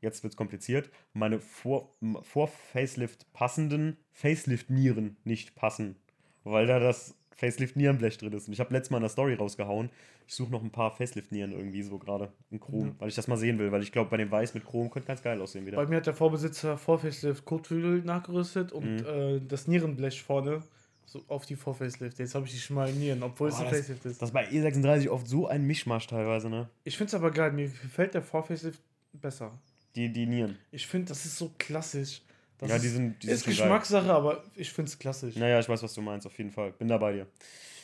[0.03, 1.89] jetzt wird es kompliziert, meine vor,
[2.21, 5.95] vor Facelift passenden Facelift-Nieren nicht passen,
[6.43, 8.47] weil da das Facelift-Nierenblech drin ist.
[8.47, 9.89] Und ich habe letztes Mal in der Story rausgehauen.
[10.27, 12.95] Ich suche noch ein paar Facelift-Nieren irgendwie so gerade in Chrom, ja.
[12.99, 15.07] weil ich das mal sehen will, weil ich glaube, bei dem Weiß mit Chrom könnte
[15.07, 15.77] ganz geil aussehen wieder.
[15.77, 19.05] Bei mir hat der Vorbesitzer vor Facelift Kotflügel nachgerüstet und mhm.
[19.05, 20.63] äh, das Nierenblech vorne
[21.05, 22.19] so auf die Vor-Facelift.
[22.19, 24.21] Jetzt habe ich die schon mal in Nieren, obwohl oh, es ein Facelift ist.
[24.21, 26.69] Das ist bei E36 oft so ein Mischmasch teilweise, ne?
[26.83, 27.51] Ich finde es aber geil.
[27.51, 28.81] Mir gefällt der Vor-Facelift
[29.13, 29.51] besser.
[29.95, 30.57] Die, die Nieren.
[30.71, 32.21] Ich finde, das ist so klassisch.
[32.63, 33.23] Das ja, ist, die sind.
[33.23, 33.79] Die ist sind schon geil.
[33.79, 35.35] Geschmackssache, aber ich finde es klassisch.
[35.35, 36.71] Naja, ich weiß, was du meinst, auf jeden Fall.
[36.71, 37.27] Bin da bei dir.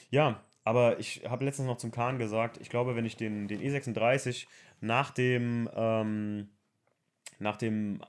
[0.10, 3.62] Ja, aber ich habe letztens noch zum Kahn gesagt, ich glaube, wenn ich den, den
[3.62, 4.48] E36
[4.82, 6.50] nach dem, ähm,
[7.40, 8.02] nach dem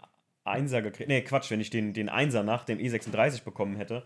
[0.45, 4.05] Einser gekriegt, nee, Quatsch, wenn ich den, den Einser nach dem E36 bekommen hätte,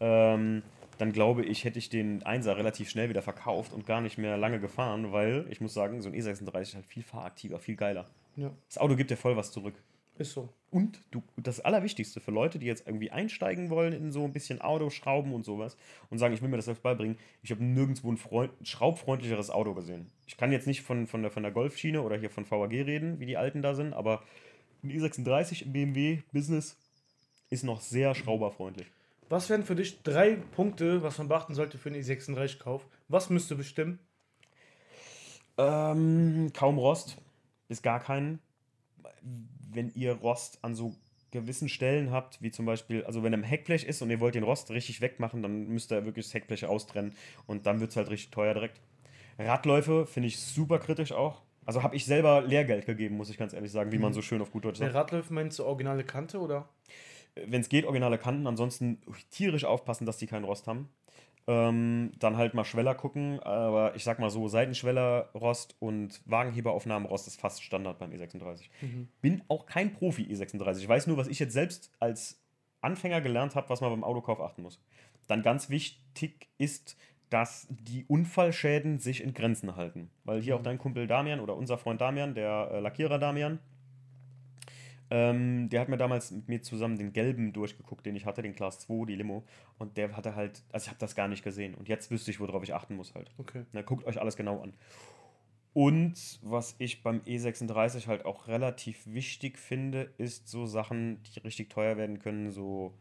[0.00, 0.62] ähm,
[0.98, 4.36] dann glaube ich, hätte ich den Einser relativ schnell wieder verkauft und gar nicht mehr
[4.36, 8.06] lange gefahren, weil ich muss sagen, so ein E36 ist halt viel fahraktiver, viel geiler.
[8.36, 9.74] Ja, Das Auto gibt dir voll was zurück.
[10.18, 10.48] Ist so.
[10.70, 14.60] Und du, das Allerwichtigste für Leute, die jetzt irgendwie einsteigen wollen in so ein bisschen
[14.60, 15.76] Autoschrauben und sowas
[16.10, 19.74] und sagen, ich will mir das selbst beibringen, ich habe nirgendwo ein Freund, schraubfreundlicheres Auto
[19.74, 20.10] gesehen.
[20.26, 23.20] Ich kann jetzt nicht von, von, der, von der Golfschiene oder hier von VAG reden,
[23.20, 24.22] wie die alten da sind, aber
[24.82, 26.76] ein i36 im BMW Business
[27.50, 28.86] ist noch sehr schrauberfreundlich.
[29.28, 32.86] Was wären für dich drei Punkte, was man beachten sollte für einen E36-Kauf?
[33.08, 33.98] Was müsste bestimmen?
[35.56, 37.16] Ähm, kaum Rost,
[37.68, 38.40] bis gar keinen.
[39.74, 40.94] Wenn ihr Rost an so
[41.30, 44.36] gewissen Stellen habt, wie zum Beispiel, also wenn er im Heckblech ist und ihr wollt
[44.36, 47.12] den Rost richtig wegmachen, dann müsst ihr wirklich das Heckblech austrennen
[47.46, 48.80] und dann wird es halt richtig teuer direkt.
[49.38, 51.42] Radläufe finde ich super kritisch auch.
[51.66, 54.40] Also habe ich selber Lehrgeld gegeben, muss ich ganz ehrlich sagen, wie man so schön
[54.40, 55.12] auf gut Deutsch Der sagt.
[55.12, 56.68] Radläufe meinst du originale Kante oder?
[57.34, 59.00] Wenn es geht, originale Kanten, ansonsten
[59.30, 60.88] tierisch aufpassen, dass die keinen Rost haben.
[61.46, 67.06] Ähm, dann halt mal Schweller gucken, aber ich sag mal so, Seitenschweller Rost und Wagenheberaufnahmen
[67.06, 68.62] Rost ist fast Standard beim E36.
[69.20, 70.78] Bin auch kein Profi E36.
[70.78, 72.42] Ich weiß nur, was ich jetzt selbst als
[72.80, 74.80] Anfänger gelernt habe, was man beim Autokauf achten muss.
[75.26, 76.96] Dann ganz wichtig ist,
[77.30, 80.10] dass die Unfallschäden sich in Grenzen halten.
[80.24, 83.58] Weil hier auch dein Kumpel Damian oder unser Freund Damian, der äh, Lackierer Damian,
[85.10, 88.54] ähm, der hat mir damals mit mir zusammen den gelben durchgeguckt, den ich hatte, den
[88.54, 89.44] Class 2, die Limo.
[89.78, 91.74] Und der hatte halt, also ich habe das gar nicht gesehen.
[91.74, 93.30] Und jetzt wüsste ich, worauf ich achten muss halt.
[93.38, 93.64] Okay.
[93.72, 94.72] Na, guckt euch alles genau an.
[95.74, 101.68] Und was ich beim E36 halt auch relativ wichtig finde, ist so Sachen, die richtig
[101.68, 102.94] teuer werden können, so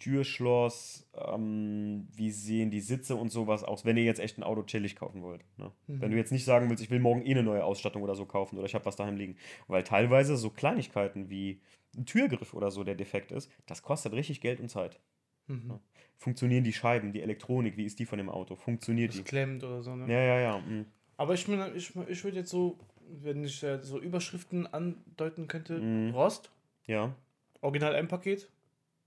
[0.00, 4.62] Türschloss, ähm, wie sehen die Sitze und sowas aus, wenn ihr jetzt echt ein Auto
[4.64, 5.42] chillig kaufen wollt.
[5.58, 5.70] Ne?
[5.86, 8.26] Wenn du jetzt nicht sagen willst, ich will morgen eh eine neue Ausstattung oder so
[8.26, 9.36] kaufen oder ich habe was daheim liegen.
[9.68, 11.60] Weil teilweise so Kleinigkeiten wie
[11.96, 14.98] ein Türgriff oder so, der defekt ist, das kostet richtig Geld und Zeit.
[15.46, 15.78] Mhm.
[16.16, 18.54] Funktionieren die Scheiben, die Elektronik, wie ist die von dem Auto?
[18.56, 19.22] Funktioniert Das die?
[19.24, 20.12] klemmt oder so, ne?
[20.12, 20.58] Ja, ja, ja.
[20.58, 20.84] mm.
[21.16, 22.78] Aber ich, ich, ich würde jetzt so,
[23.08, 26.10] wenn ich äh, so Überschriften andeuten könnte, Mhm.
[26.14, 26.50] Rost,
[26.86, 27.14] Ja.
[27.62, 28.48] Original M-Paket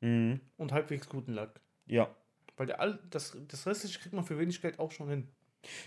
[0.04, 0.42] Mhm.
[0.58, 1.62] und halbwegs guten Lack.
[1.86, 2.10] Ja.
[2.58, 5.28] Weil der all, das, das restliche kriegt man für wenig Geld auch schon hin.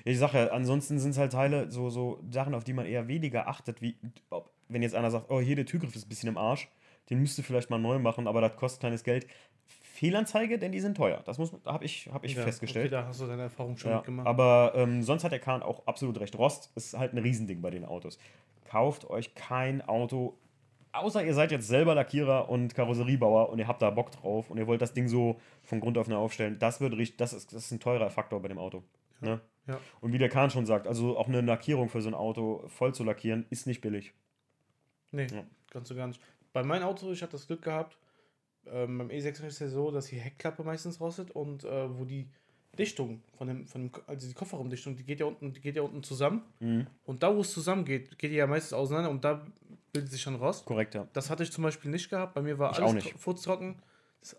[0.04, 3.08] Ich sag ja, ansonsten sind es halt Teile, so, so Sachen, auf die man eher
[3.08, 3.96] weniger achtet, wie
[4.68, 6.68] wenn jetzt einer sagt, oh, hier der Türgriff ist ein bisschen im Arsch,
[7.10, 9.26] den müsste vielleicht mal neu machen, aber das kostet kleines Geld.
[9.66, 11.22] Fehlanzeige, denn die sind teuer.
[11.24, 12.86] Das muss habe ich, hab ich Ja, festgestellt.
[12.92, 14.26] Okay, da hast du deine Erfahrung schon Ja, mitgemacht.
[14.26, 16.36] aber ähm, sonst hat der Kahn auch absolut recht.
[16.36, 18.18] Rost ist halt ein Riesending bei den Autos.
[18.64, 20.36] Kauft euch kein Auto,
[20.98, 24.58] außer ihr seid jetzt selber Lackierer und Karosseriebauer und ihr habt da Bock drauf und
[24.58, 26.58] ihr wollt das Ding so von Grund auf neu aufstellen.
[26.58, 28.82] Das wird richtig, das ist, das ist ein teurer Faktor bei dem Auto.
[29.20, 29.40] Ne?
[29.66, 29.78] ja.
[30.00, 32.94] Und wie der Kahn schon sagt, also auch eine Lackierung für so ein Auto voll
[32.94, 34.12] zu lackieren, ist nicht billig.
[35.12, 35.44] Nee, Ja.
[35.70, 36.20] ganz so gar nicht.
[36.52, 37.96] Bei meinem Auto, ich hatte das Glück gehabt,
[38.66, 42.04] ähm, beim E6 ist es ja so, dass die Heckklappe meistens rostet und äh, wo
[42.04, 42.28] die
[42.76, 45.82] Dichtung von dem, von dem, also die Kofferraumdichtung, die geht ja unten, die geht ja
[45.82, 46.42] unten zusammen.
[46.60, 46.86] Mhm.
[47.04, 49.44] Und da, wo es zusammengeht, geht die ja meistens auseinander und da
[49.92, 50.64] bildet sich dann Rost.
[50.66, 51.08] Korrekt, ja.
[51.12, 52.34] Das hatte ich zum Beispiel nicht gehabt.
[52.34, 53.76] Bei mir war Ich alles furztrocken.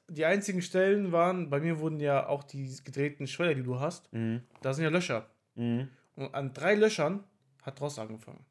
[0.09, 4.11] Die einzigen Stellen waren, bei mir wurden ja auch die gedrehten Schweller, die du hast,
[4.13, 4.41] Mhm.
[4.61, 5.29] da sind ja Löcher.
[5.55, 5.89] Mhm.
[6.15, 7.23] Und an drei Löchern
[7.63, 8.45] hat Rost angefangen.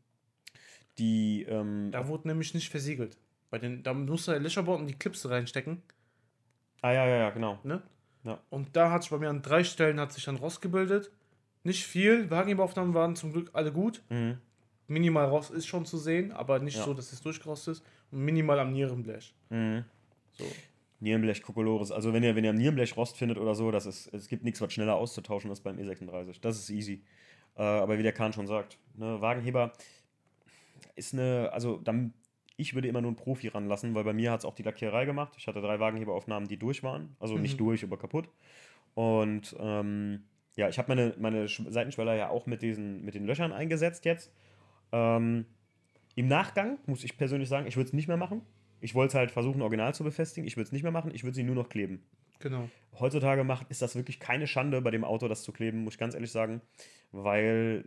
[0.98, 3.18] Die, ähm, Da wurde nämlich nicht versiegelt.
[3.50, 5.82] Bei den, da musst du ja Löcher bauen und die Clips reinstecken.
[6.82, 7.58] ah ja, ja, ja, genau.
[7.64, 7.82] Ne?
[8.26, 8.40] Ja.
[8.50, 11.10] Und da hat sich bei mir an drei Stellen hat sich dann Rost gebildet.
[11.62, 12.28] Nicht viel.
[12.30, 14.02] Wagenheberaufnahmen waren zum Glück alle gut.
[14.10, 14.38] Mhm.
[14.88, 16.84] Minimal Rost ist schon zu sehen, aber nicht Ja.
[16.84, 17.84] so, dass es durchgerostet ist.
[18.10, 19.34] Und minimal am Nierenblech.
[19.50, 19.84] Mhm.
[20.32, 20.44] So.
[21.00, 21.92] Nierenblech, Kokolores.
[21.92, 24.44] Also wenn ihr, wenn ihr am Nierenblech Rost findet oder so, das ist, es gibt
[24.44, 26.40] nichts, was schneller auszutauschen ist beim E36.
[26.40, 27.02] Das ist easy.
[27.56, 29.72] Äh, aber wie der Kahn schon sagt, ne, Wagenheber
[30.94, 32.12] ist eine, also dann,
[32.56, 35.04] ich würde immer nur einen Profi ranlassen, weil bei mir hat es auch die Lackiererei
[35.04, 35.34] gemacht.
[35.36, 37.14] Ich hatte drei Wagenheberaufnahmen, die durch waren.
[37.20, 37.64] Also nicht Mhm.
[37.64, 38.28] durch, aber kaputt.
[38.94, 40.24] Und ähm,
[40.56, 44.04] ja, ich habe meine, meine Sch- Seitenschweller ja auch mit, diesen, mit den Löchern eingesetzt
[44.06, 44.32] jetzt.
[44.92, 45.44] Ähm,
[46.14, 48.40] Im Nachgang muss ich persönlich sagen, ich würde es nicht mehr machen.
[48.80, 50.46] Ich wollte es halt versuchen, original zu befestigen.
[50.46, 51.10] Ich würde es nicht mehr machen.
[51.14, 52.02] Ich würde sie nur noch kleben.
[52.38, 52.68] Genau.
[52.98, 55.98] Heutzutage macht, ist das wirklich keine Schande, bei dem Auto das zu kleben, muss ich
[55.98, 56.60] ganz ehrlich sagen,
[57.12, 57.84] weil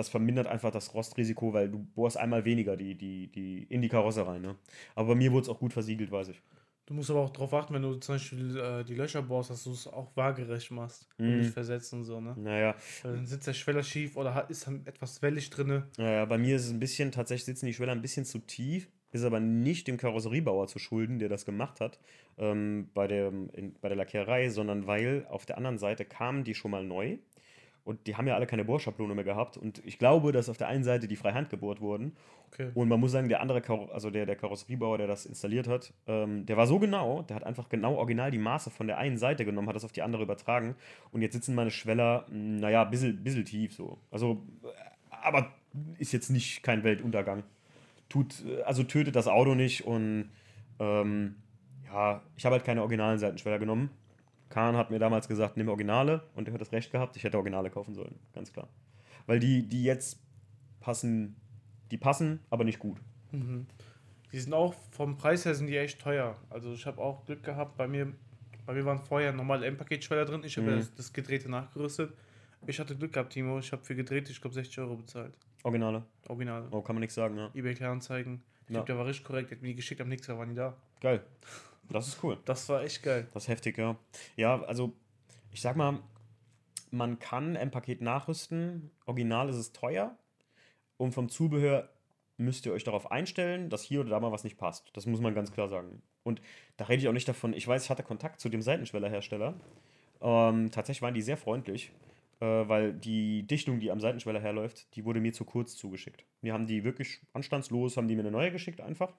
[0.00, 3.88] das vermindert einfach das Rostrisiko, weil du bohrst einmal weniger die, die, die in die
[3.88, 4.42] Karosse rein.
[4.42, 4.56] Ne?
[4.94, 6.42] Aber bei mir wurde es auch gut versiegelt, weiß ich.
[6.86, 9.62] Du musst aber auch darauf achten, wenn du zum Beispiel äh, die Löcher bohrst, dass
[9.62, 12.34] du es auch waagerecht machst und nicht versetzt und so, ne?
[12.36, 15.86] Naja, Weil dann sitzt der Schweller schief oder hat, ist dann etwas wellig drinne.
[15.98, 18.88] naja, bei mir ist es ein bisschen, tatsächlich sitzen die Schweller ein bisschen zu tief,
[19.12, 22.00] ist aber nicht dem Karosseriebauer zu schulden, der das gemacht hat,
[22.38, 26.56] ähm, bei, der, in, bei der Lackiererei, sondern weil auf der anderen Seite kamen die
[26.56, 27.18] schon mal neu
[27.84, 30.68] und die haben ja alle keine Bohrschablone mehr gehabt und ich glaube, dass auf der
[30.68, 32.16] einen Seite die freihand gebohrt wurden
[32.52, 32.70] Okay.
[32.74, 35.92] Und man muss sagen, der andere, Karo also der, der Karosseriebauer, der das installiert hat,
[36.06, 39.18] ähm, der war so genau, der hat einfach genau original die Maße von der einen
[39.18, 40.74] Seite genommen, hat das auf die andere übertragen.
[41.12, 43.98] Und jetzt sitzen meine Schweller, mh, naja, ein bisschen, bisschen tief so.
[44.10, 44.66] Also, äh,
[45.10, 45.52] aber
[45.98, 47.44] ist jetzt nicht kein Weltuntergang.
[48.08, 50.30] Tut, äh, also tötet das Auto nicht und
[50.80, 51.36] ähm,
[51.86, 53.90] ja, ich habe halt keine originalen Seitenschweller genommen.
[54.50, 57.36] Kahn hat mir damals gesagt, nimm Originale und er hat das Recht gehabt, ich hätte
[57.38, 58.68] Originale kaufen sollen, ganz klar.
[59.26, 60.20] Weil die, die jetzt
[60.80, 61.36] passen,
[61.90, 62.98] die passen, aber nicht gut.
[63.32, 63.66] Mhm.
[64.32, 66.36] Die sind auch vom Preis her sind die echt teuer.
[66.50, 68.12] Also ich habe auch Glück gehabt, bei mir,
[68.66, 70.42] bei mir waren vorher normale M-Paket-Schweller drin.
[70.44, 70.76] Ich habe Mhm.
[70.78, 72.12] das, das Gedrehte nachgerüstet.
[72.66, 73.58] Ich hatte Glück gehabt, Timo.
[73.58, 75.32] Ich habe für gedreht, ich glaube 60 Euro bezahlt.
[75.62, 76.04] Originale.
[76.28, 76.68] Original.
[76.70, 77.50] Oh, kann man nichts sagen, ja.
[77.54, 78.42] eBay Kleinanzeigen.
[78.64, 78.74] Ich Ja.
[78.74, 79.50] glaube, der war richtig korrekt.
[79.50, 80.76] Der hat mir die geschickt, am nächsten Tag waren die da.
[81.00, 81.22] Geil.
[81.90, 82.38] Das ist cool.
[82.44, 83.26] Das war echt geil.
[83.34, 83.96] Das ist heftig, ja.
[84.36, 84.92] Ja, also
[85.52, 85.98] ich sag mal,
[86.90, 88.90] man kann ein Paket nachrüsten.
[89.06, 90.16] Original ist es teuer.
[90.96, 91.88] Und vom Zubehör
[92.36, 94.90] müsst ihr euch darauf einstellen, dass hier oder da mal was nicht passt.
[94.94, 96.02] Das muss man ganz klar sagen.
[96.22, 96.40] Und
[96.76, 97.54] da rede ich auch nicht davon.
[97.54, 99.54] Ich weiß, ich hatte Kontakt zu dem Seitenschwellerhersteller.
[100.20, 101.92] Ähm, tatsächlich waren die sehr freundlich,
[102.40, 106.24] äh, weil die Dichtung, die am Seitenschweller herläuft, die wurde mir zu kurz zugeschickt.
[106.42, 109.14] Wir haben die wirklich anstandslos, haben die mir eine neue geschickt einfach.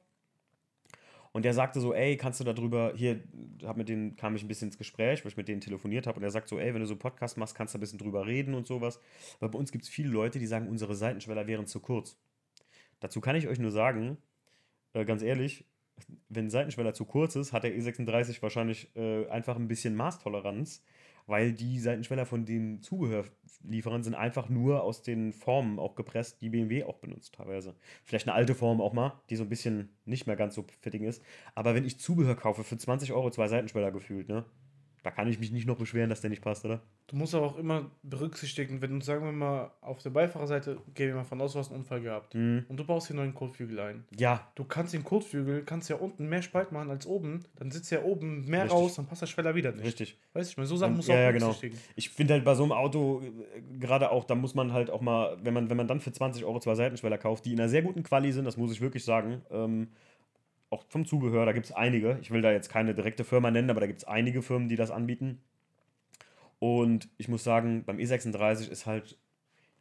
[1.34, 3.22] Und der sagte so, ey, kannst du darüber, hier,
[3.64, 6.18] hab mit denen, kam ich ein bisschen ins Gespräch, weil ich mit denen telefoniert habe
[6.18, 8.00] und er sagt so, ey, wenn du so einen Podcast machst, kannst du ein bisschen
[8.00, 9.00] drüber reden und sowas.
[9.40, 12.18] Weil bei uns gibt es viele Leute, die sagen, unsere Seitenschweller wären zu kurz.
[13.00, 14.18] Dazu kann ich euch nur sagen,
[14.94, 15.66] äh, ganz ehrlich,
[16.30, 20.84] wenn Seitenschweller zu kurz ist, hat der E36 wahrscheinlich äh, einfach ein bisschen Maßtoleranz,
[21.32, 26.50] weil die Seitenschweller von den Zubehörlieferern sind einfach nur aus den Formen auch gepresst, die
[26.50, 27.74] BMW auch benutzt teilweise.
[28.04, 31.04] Vielleicht eine alte Form auch mal, die so ein bisschen nicht mehr ganz so fitting
[31.04, 31.24] ist.
[31.56, 34.46] Aber wenn ich Zubehör kaufe für 20 Euro zwei Seitenschweller gefühlt, ne?
[35.04, 36.82] Da kann ich mich nicht noch beschweren, dass der nicht passt, oder?
[37.08, 41.08] Du musst aber auch immer berücksichtigen, wenn du, sagen wir mal, auf der Beifahrerseite, gehen
[41.10, 42.36] wir mal von aus, du hast einen Unfall gehabt.
[42.36, 42.66] Mhm.
[42.70, 44.06] Und du baust hier einen neuen Kotflügel ein.
[44.18, 47.92] Ja, Du kannst den Kotflügel, kannst ja unten mehr Spalt machen als oben, dann sitzt
[47.92, 48.80] ja oben mehr Richtig.
[48.80, 49.86] raus, dann passt der Schweller wieder nicht.
[49.86, 50.20] richtig.
[50.34, 51.46] Weißt du, ich meine, so Sachen du ja, auch ja, genau.
[51.48, 51.82] berücksichtigen.
[51.96, 55.02] Ich finde halt bei so einem Auto, äh, gerade auch, da muss man halt auch
[55.02, 57.70] mal, wenn man, wenn man dann für 20 Euro zwei Seitenschweller kauft, die in einer
[57.70, 59.88] sehr guten Quali sind, das muss ich wirklich sagen, ähm,
[60.72, 62.18] auch vom Zubehör, da gibt es einige.
[62.22, 64.78] Ich will da jetzt keine direkte Firma nennen, aber da gibt es einige Firmen, die
[64.78, 65.42] das anbieten.
[66.60, 69.18] Und ich muss sagen, beim E36 ist halt,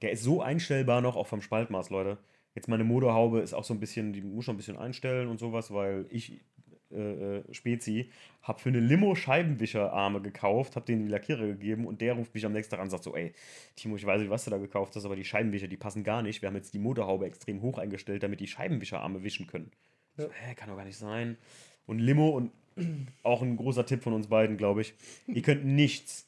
[0.02, 2.18] der ist so einstellbar noch, auch vom Spaltmaß, Leute.
[2.54, 5.38] Jetzt meine Motorhaube ist auch so ein bisschen, die muss schon ein bisschen einstellen und
[5.38, 6.40] sowas, weil ich,
[6.90, 8.10] äh, äh, Spezi,
[8.42, 12.44] habe für eine Limo Scheibenwischerarme gekauft, habe denen die Lackierer gegeben und der ruft mich
[12.44, 13.32] am nächsten Tag an und sagt so, ey,
[13.76, 16.22] Timo, ich weiß nicht, was du da gekauft hast, aber die Scheibenwischer, die passen gar
[16.22, 16.42] nicht.
[16.42, 19.70] Wir haben jetzt die Motorhaube extrem hoch eingestellt, damit die Scheibenwischerarme wischen können.
[20.22, 20.28] Ja.
[20.32, 21.36] Hä, kann doch gar nicht sein.
[21.86, 22.52] Und Limo und
[23.22, 24.94] auch ein großer Tipp von uns beiden, glaube ich.
[25.26, 26.26] Ihr könnt nichts,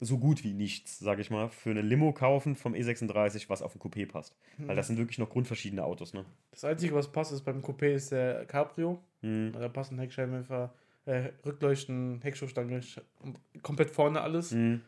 [0.00, 3.74] so gut wie nichts, sage ich mal, für eine Limo kaufen vom E36, was auf
[3.74, 4.34] ein Coupé passt.
[4.58, 6.24] Weil das sind wirklich noch grundverschiedene Autos, ne?
[6.50, 9.00] Das Einzige, was passt, ist beim Coupé ist der Cabrio.
[9.20, 9.52] Hm.
[9.52, 10.72] Da passen Heckscheinwerfer,
[11.06, 14.52] äh, Rückleuchten, und komplett vorne alles.
[14.52, 14.80] Hm.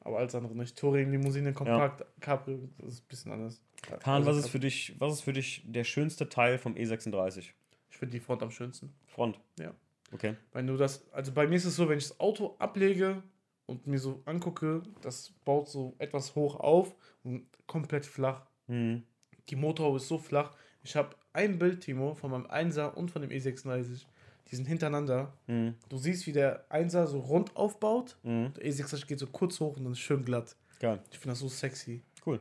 [0.00, 0.76] Aber alles andere nicht.
[0.76, 3.62] Touring, Limousine, Kompakt, Cabrio, das ist ein bisschen anders.
[4.00, 7.50] Kahn, Also was ist, für dich, was ist für dich der schönste Teil vom E36?
[7.94, 8.92] Ich finde die Front am schönsten.
[9.06, 9.38] Front.
[9.56, 9.72] Ja.
[10.10, 10.34] Okay.
[10.52, 13.22] Wenn du das, also bei mir ist es so, wenn ich das Auto ablege
[13.66, 18.48] und mir so angucke, das baut so etwas hoch auf und komplett flach.
[18.66, 19.04] Hm.
[19.48, 20.56] Die Motorhaube ist so flach.
[20.82, 24.06] Ich habe ein Bild, Timo, von meinem 1er und von dem E36.
[24.50, 25.32] Die sind hintereinander.
[25.46, 25.76] Hm.
[25.88, 28.16] Du siehst, wie der 1er so rund aufbaut.
[28.24, 28.54] Hm.
[28.54, 30.56] Der E36 geht so kurz hoch und dann ist schön glatt.
[30.80, 31.00] Geil.
[31.12, 32.02] Ich finde das so sexy.
[32.26, 32.40] Cool.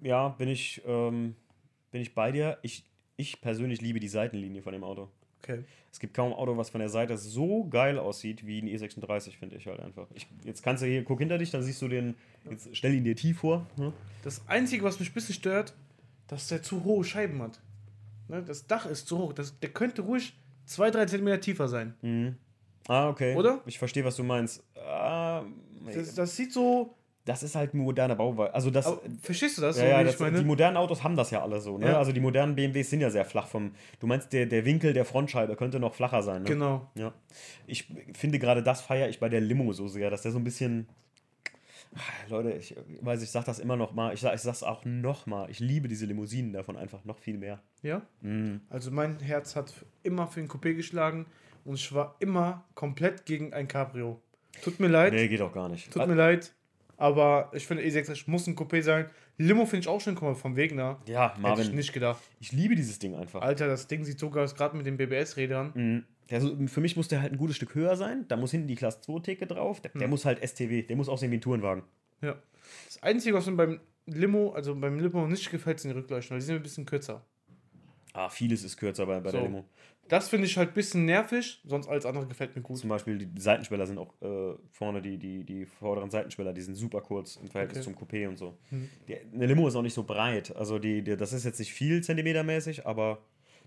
[0.00, 1.36] Ja, bin ich, ähm,
[1.90, 2.58] bin ich bei dir.
[2.62, 2.89] Ich,
[3.20, 5.08] ich persönlich liebe die Seitenlinie von dem Auto.
[5.42, 5.64] Okay.
[5.92, 9.36] Es gibt kaum ein Auto, was von der Seite so geil aussieht wie ein E36,
[9.38, 10.06] finde ich halt einfach.
[10.14, 12.14] Ich, jetzt kannst du hier, guck hinter dich, dann siehst du den,
[12.48, 13.66] jetzt stell ihn dir tief vor.
[13.76, 13.92] Ne?
[14.22, 15.74] Das Einzige, was mich ein bisschen stört,
[16.28, 17.60] dass der zu hohe Scheiben hat.
[18.28, 19.32] Ne, das Dach ist zu hoch.
[19.32, 20.34] Das, der könnte ruhig
[20.68, 21.94] 2-3 cm tiefer sein.
[22.02, 22.36] Mhm.
[22.86, 23.34] Ah, okay.
[23.34, 23.60] Oder?
[23.66, 24.62] Ich verstehe, was du meinst.
[24.76, 25.42] Ah,
[25.92, 26.94] Das, das sieht so.
[27.24, 28.54] Das ist halt ein moderner Bauweise.
[28.54, 29.76] Also das, Aber, verstehst du das?
[29.76, 30.38] ja, so, ja, das, ich meine?
[30.38, 31.76] die modernen Autos haben das ja alle so.
[31.78, 31.86] Ne?
[31.86, 31.98] Ja.
[31.98, 33.72] Also die modernen BMWs sind ja sehr flach vom.
[34.00, 36.42] Du meinst, der, der Winkel der Frontscheibe könnte noch flacher sein.
[36.42, 36.48] Ne?
[36.48, 36.90] Genau.
[36.94, 37.12] Ja.
[37.66, 40.44] Ich finde gerade das feiere ich bei der Limo so sehr, dass der so ein
[40.44, 40.88] bisschen.
[41.94, 41.98] Ah,
[42.28, 44.14] Leute, ich weiß, ich sag das immer noch mal.
[44.14, 45.50] Ich, sag, ich sag's auch noch mal.
[45.50, 47.60] Ich liebe diese Limousinen davon einfach noch viel mehr.
[47.82, 48.02] Ja.
[48.20, 48.60] Mhm.
[48.70, 49.72] Also mein Herz hat
[50.04, 51.26] immer für den Coupé geschlagen.
[51.64, 54.20] und ich war immer komplett gegen ein Cabrio.
[54.62, 55.12] Tut mir leid.
[55.12, 55.92] Nee, geht auch gar nicht.
[55.92, 56.52] Tut mir leid.
[57.00, 59.06] Aber ich finde, E36 muss ein Coupé sein.
[59.38, 61.00] Limo finde ich auch schön, guck mal, vom Wegner.
[61.08, 62.22] Ja, Hätte ich Marvin, nicht gedacht.
[62.40, 63.40] ich liebe dieses Ding einfach.
[63.40, 65.72] Alter, das Ding sieht sogar aus, gerade mit den BBS-Rädern.
[65.74, 66.04] Mhm.
[66.30, 68.26] Also für mich muss der halt ein gutes Stück höher sein.
[68.28, 69.80] Da muss hinten die Class 2 Theke drauf.
[69.80, 70.82] Der, der muss halt STW.
[70.82, 71.84] Der muss aussehen wie ein Tourenwagen.
[72.20, 72.36] Ja.
[72.86, 76.40] Das Einzige, was mir beim Limo, also beim Limo nicht gefällt, sind die Rückleuchten, weil
[76.40, 77.24] die sind ein bisschen kürzer.
[78.12, 79.46] Ah, vieles ist kürzer bei, bei der So.
[79.46, 79.64] Limo.
[80.08, 82.78] Das finde ich halt ein bisschen nervig, sonst alles andere gefällt mir gut.
[82.78, 86.74] Zum Beispiel die Seitenschweller sind auch äh, vorne, die, die, die vorderen Seitenschweller, die sind
[86.74, 87.94] super kurz im Verhältnis Okay.
[87.96, 88.58] zum Coupé und so.
[88.70, 88.88] Hm.
[89.06, 90.54] Die, eine Limo ist auch nicht so breit.
[90.56, 93.18] Also die, die, das ist jetzt nicht viel zentimetermäßig, aber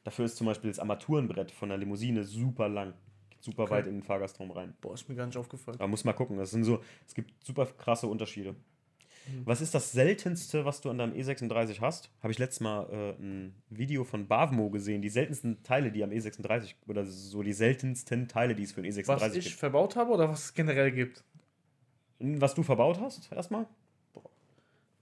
[0.03, 2.93] dafür ist zum Beispiel das Armaturenbrett von der Limousine super lang.
[3.29, 3.71] Geht super Okay.
[3.71, 4.73] weit in den Fahrgastraum rein.
[4.81, 5.77] Boah, ist mir gar nicht aufgefallen.
[5.77, 6.35] Da muss mal gucken.
[6.37, 8.53] Das sind so, es gibt super krasse Unterschiede.
[9.27, 9.45] Mhm.
[9.45, 12.09] Was ist das seltenste, was du an deinem E36 hast?
[12.21, 15.01] Habe ich letztes Mal äh, ein Video von Bavmo gesehen.
[15.01, 18.91] Die seltensten Teile, die am E36 oder so die seltensten Teile, die es für den
[18.91, 19.59] E36 Was ich gibt.
[19.59, 21.23] verbaut habe oder was es generell gibt?
[22.19, 23.65] Was du verbaut hast, erstmal?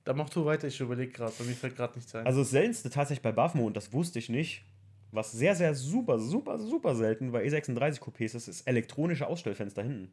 [0.04, 2.26] Da mach du weiter, ich überlege gerade, bei mir fällt gerade nichts ein.
[2.26, 4.66] Also das seltenste tatsächlich bei Bavmo, und das wusste ich nicht,
[5.12, 10.12] was sehr, sehr super, super, super selten bei E36 Coupés ist, ist elektronische Ausstellfenster hinten.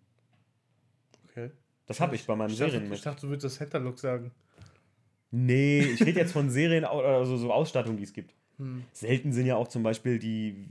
[1.31, 1.51] okay.
[1.89, 4.31] Das habe ich bei meinem ich dachte, Serien ich dachte, du würdest das Header-Look sagen.
[5.31, 8.35] Nee, ich rede jetzt von Serien, also so Ausstattung, die es gibt.
[8.59, 8.85] Hm.
[8.93, 10.69] Selten sind ja auch zum Beispiel die,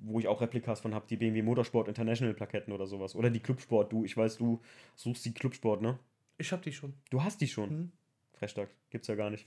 [0.00, 3.14] wo ich auch Replikas von habe, die BMW Motorsport International Plaketten oder sowas.
[3.14, 3.92] Oder die Clubsport.
[3.92, 4.60] Du, ich weiß, du
[4.96, 5.98] suchst die Clubsport, ne?
[6.38, 6.92] Ich hab die schon.
[7.10, 7.70] Du hast die schon.
[7.70, 7.92] Hm.
[8.32, 8.68] Freshtag.
[8.90, 9.46] Gibt's ja gar nicht.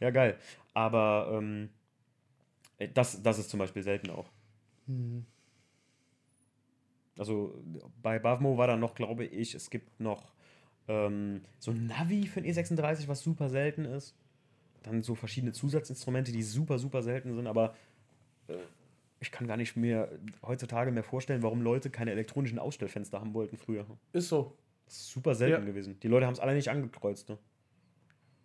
[0.00, 0.38] Ja, geil.
[0.74, 1.70] Aber ähm,
[2.94, 4.30] das, das ist zum Beispiel selten auch.
[4.86, 5.24] Hm.
[7.16, 7.62] Also
[8.02, 10.32] bei Bavmo war dann noch, glaube ich, es gibt noch
[10.88, 14.14] ähm, so ein Navi für den E36, was super selten ist.
[14.82, 17.74] Dann so verschiedene Zusatzinstrumente, die super, super selten sind, aber
[18.48, 18.54] äh,
[19.20, 20.08] ich kann gar nicht mehr
[20.46, 23.84] heutzutage mehr vorstellen, warum Leute keine elektronischen Ausstellfenster haben wollten früher.
[24.12, 24.56] Ist so.
[24.86, 25.66] Das ist super selten Ja.
[25.66, 25.98] gewesen.
[26.00, 27.28] Die Leute haben es alle nicht angekreuzt.
[27.28, 27.36] Ne?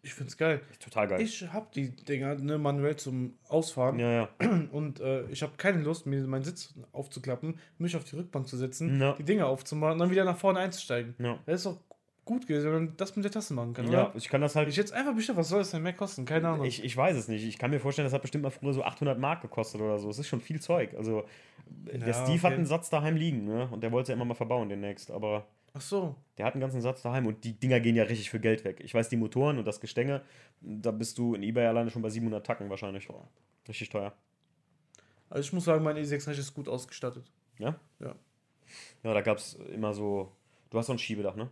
[0.01, 0.59] Ich find's geil.
[0.79, 1.21] Total geil.
[1.21, 4.29] Ich hab die Dinger ne, manuell zum Ausfahren ja, ja.
[4.71, 8.57] und äh, ich habe keine Lust, mir meinen Sitz aufzuklappen, mich auf die Rückbank zu
[8.57, 9.13] setzen, Ja.
[9.13, 11.15] die Dinger aufzumachen und dann wieder nach vorne einzusteigen.
[11.19, 11.39] Ja.
[11.45, 11.79] Das ist doch
[12.25, 14.15] gut gewesen, wenn man das mit der Tasse machen kann, ja, oder?
[14.15, 14.67] ich kann das halt.
[14.69, 16.25] Ich jetzt einfach bestimmt, was soll das denn mehr kosten?
[16.25, 16.65] Keine Ahnung.
[16.65, 17.43] Ich, ich weiß es nicht.
[17.43, 20.09] Ich kann mir vorstellen, das hat bestimmt mal früher so 800 Mark gekostet oder so.
[20.09, 20.93] Es ist schon viel Zeug.
[20.95, 21.25] Also,
[21.67, 22.39] der Ja, Steve okay.
[22.41, 23.67] hat einen Satz daheim liegen, ne?
[23.71, 25.11] Und der wollte es ja immer mal verbauen demnächst.
[25.11, 26.15] Aber Ach so.
[26.37, 28.79] der hat einen ganzen Satz daheim und die Dinger gehen ja richtig für Geld weg.
[28.83, 30.21] Ich weiß, die Motoren und das Gestänge,
[30.61, 33.07] da bist du in eBay alleine schon bei 700 Tacken wahrscheinlich.
[33.67, 34.13] Richtig teuer.
[35.29, 37.25] Also ich muss sagen, mein E36 ist gut ausgestattet.
[37.57, 37.75] Ja?
[37.99, 38.15] Ja.
[39.03, 40.31] Ja, da gab es immer so.
[40.69, 41.49] Du hast so ein Schiebedach, ne?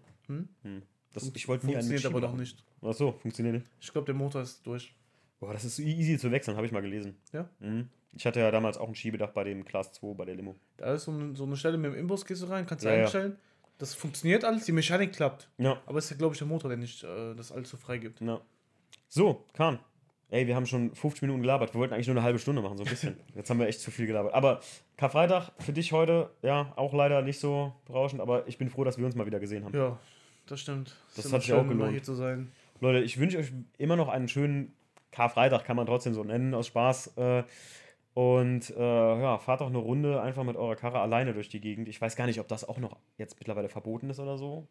[0.63, 0.81] Hm?
[1.13, 2.63] Das, ich wollte nie Funktioniert aber noch nicht.
[2.81, 3.67] Ach so, funktioniert nicht.
[3.81, 4.93] Ich glaube, der Motor ist durch.
[5.39, 7.17] Boah, das ist easy zu wechseln, habe ich mal gelesen.
[7.33, 7.49] Ja?
[7.59, 7.89] Mhm.
[8.15, 10.55] Ich hatte ja damals auch ein Schiebedach bei dem Class 2, bei der Limo.
[10.77, 12.89] Da ist so, eine- so eine Stelle mit dem Imbus, gehst du rein, kannst du
[12.89, 13.01] Ja, ja.
[13.03, 13.37] einstellen.
[13.77, 15.49] Das funktioniert alles, die Mechanik klappt.
[15.57, 15.81] Ja.
[15.85, 18.21] Aber es ist ja, glaube ich, der Motor, der nicht äh, das allzu frei gibt.
[18.21, 18.39] Ja.
[19.07, 19.79] So, Kahn.
[20.29, 21.73] Ey, wir haben schon 50 Minuten gelabert.
[21.73, 23.17] Wir wollten eigentlich nur eine halbe Stunde machen, so ein bisschen.
[23.35, 24.33] Jetzt haben wir echt zu viel gelabert.
[24.33, 24.61] Aber
[24.97, 28.97] Karfreitag für dich heute, ja, auch leider nicht so berauschend, aber ich bin froh, dass
[28.97, 29.75] wir uns mal wieder gesehen haben.
[29.75, 29.99] Ja,
[30.45, 30.95] das stimmt.
[31.15, 31.91] Das ist hat sich auch gelohnt.
[31.91, 32.51] hier zu sein.
[32.79, 34.73] Leute, ich wünsche euch immer noch einen schönen
[35.11, 37.17] Karfreitag, kann man trotzdem so nennen, aus Spaß.
[37.17, 37.43] Äh,
[38.13, 41.87] und äh, ja, fahrt doch eine Runde einfach mit eurer Karre alleine durch die Gegend.
[41.87, 44.67] Ich weiß gar nicht, ob das auch noch jetzt mittlerweile verboten ist oder so.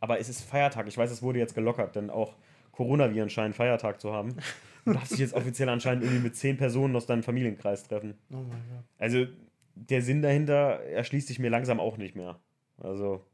[0.00, 0.88] Aber es ist Feiertag.
[0.88, 2.34] Ich weiß, es wurde jetzt gelockert, denn auch
[2.72, 4.36] Coronaviren scheinen Feiertag zu haben.
[4.84, 8.18] Du darfst dich jetzt offiziell anscheinend irgendwie mit zehn Personen aus deinem Familienkreis treffen.
[8.30, 8.84] Oh mein Gott.
[8.98, 9.26] Also
[9.74, 12.40] der Sinn dahinter erschließt sich mir langsam auch nicht mehr.
[12.78, 13.24] Also,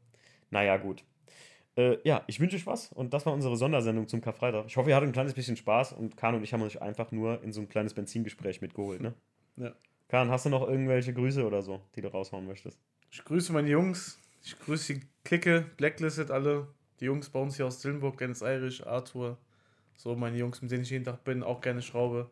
[0.51, 1.03] naja, gut.
[1.79, 4.65] Äh, ja, ich wünsche euch was und das war unsere Sondersendung zum Karfreitag.
[4.67, 7.13] Ich hoffe, ihr hattet ein kleines bisschen Spaß und Kahn und ich haben euch einfach
[7.13, 9.13] nur in so ein kleines Benzingespräch mitgeholt, ne?
[9.55, 9.73] Ja.
[10.09, 12.77] Kahn, hast du noch irgendwelche Grüße oder so, die du raushauen möchtest?
[13.11, 14.19] Ich grüße meine Jungs.
[14.43, 16.67] Ich grüße die Clique, Blacklisted alle.
[16.99, 19.37] Die Jungs bei uns hier aus Dillenburg, Dennis Irish, Arthur.
[19.95, 22.29] So, meine Jungs, mit denen ich jeden Tag bin, auch gerne schraube.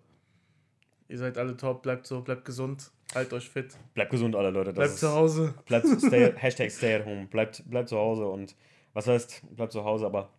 [1.08, 4.74] Ihr seid alle top, bleibt so, bleibt gesund, haltet euch fit, Bleibt gesund, alle Leute.
[4.74, 5.54] Das bleibt zu Hause.
[5.66, 7.28] Bleibt, stay, Hashtag stay at home.
[7.28, 8.56] Bleibt, bleibt zu Hause und
[8.98, 10.32] was heißt, bleibt zu Hause, aber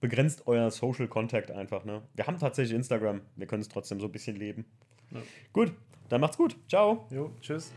[0.00, 2.02] begrenzt euer Social Contact einfach, ne?
[2.14, 4.64] Wir haben tatsächlich Instagram, wir können es trotzdem so ein bisschen leben.
[5.10, 5.20] Ja.
[5.52, 5.72] Gut,
[6.08, 6.56] dann macht's gut.
[6.68, 7.08] Ciao.
[7.10, 7.72] Jo, tschüss.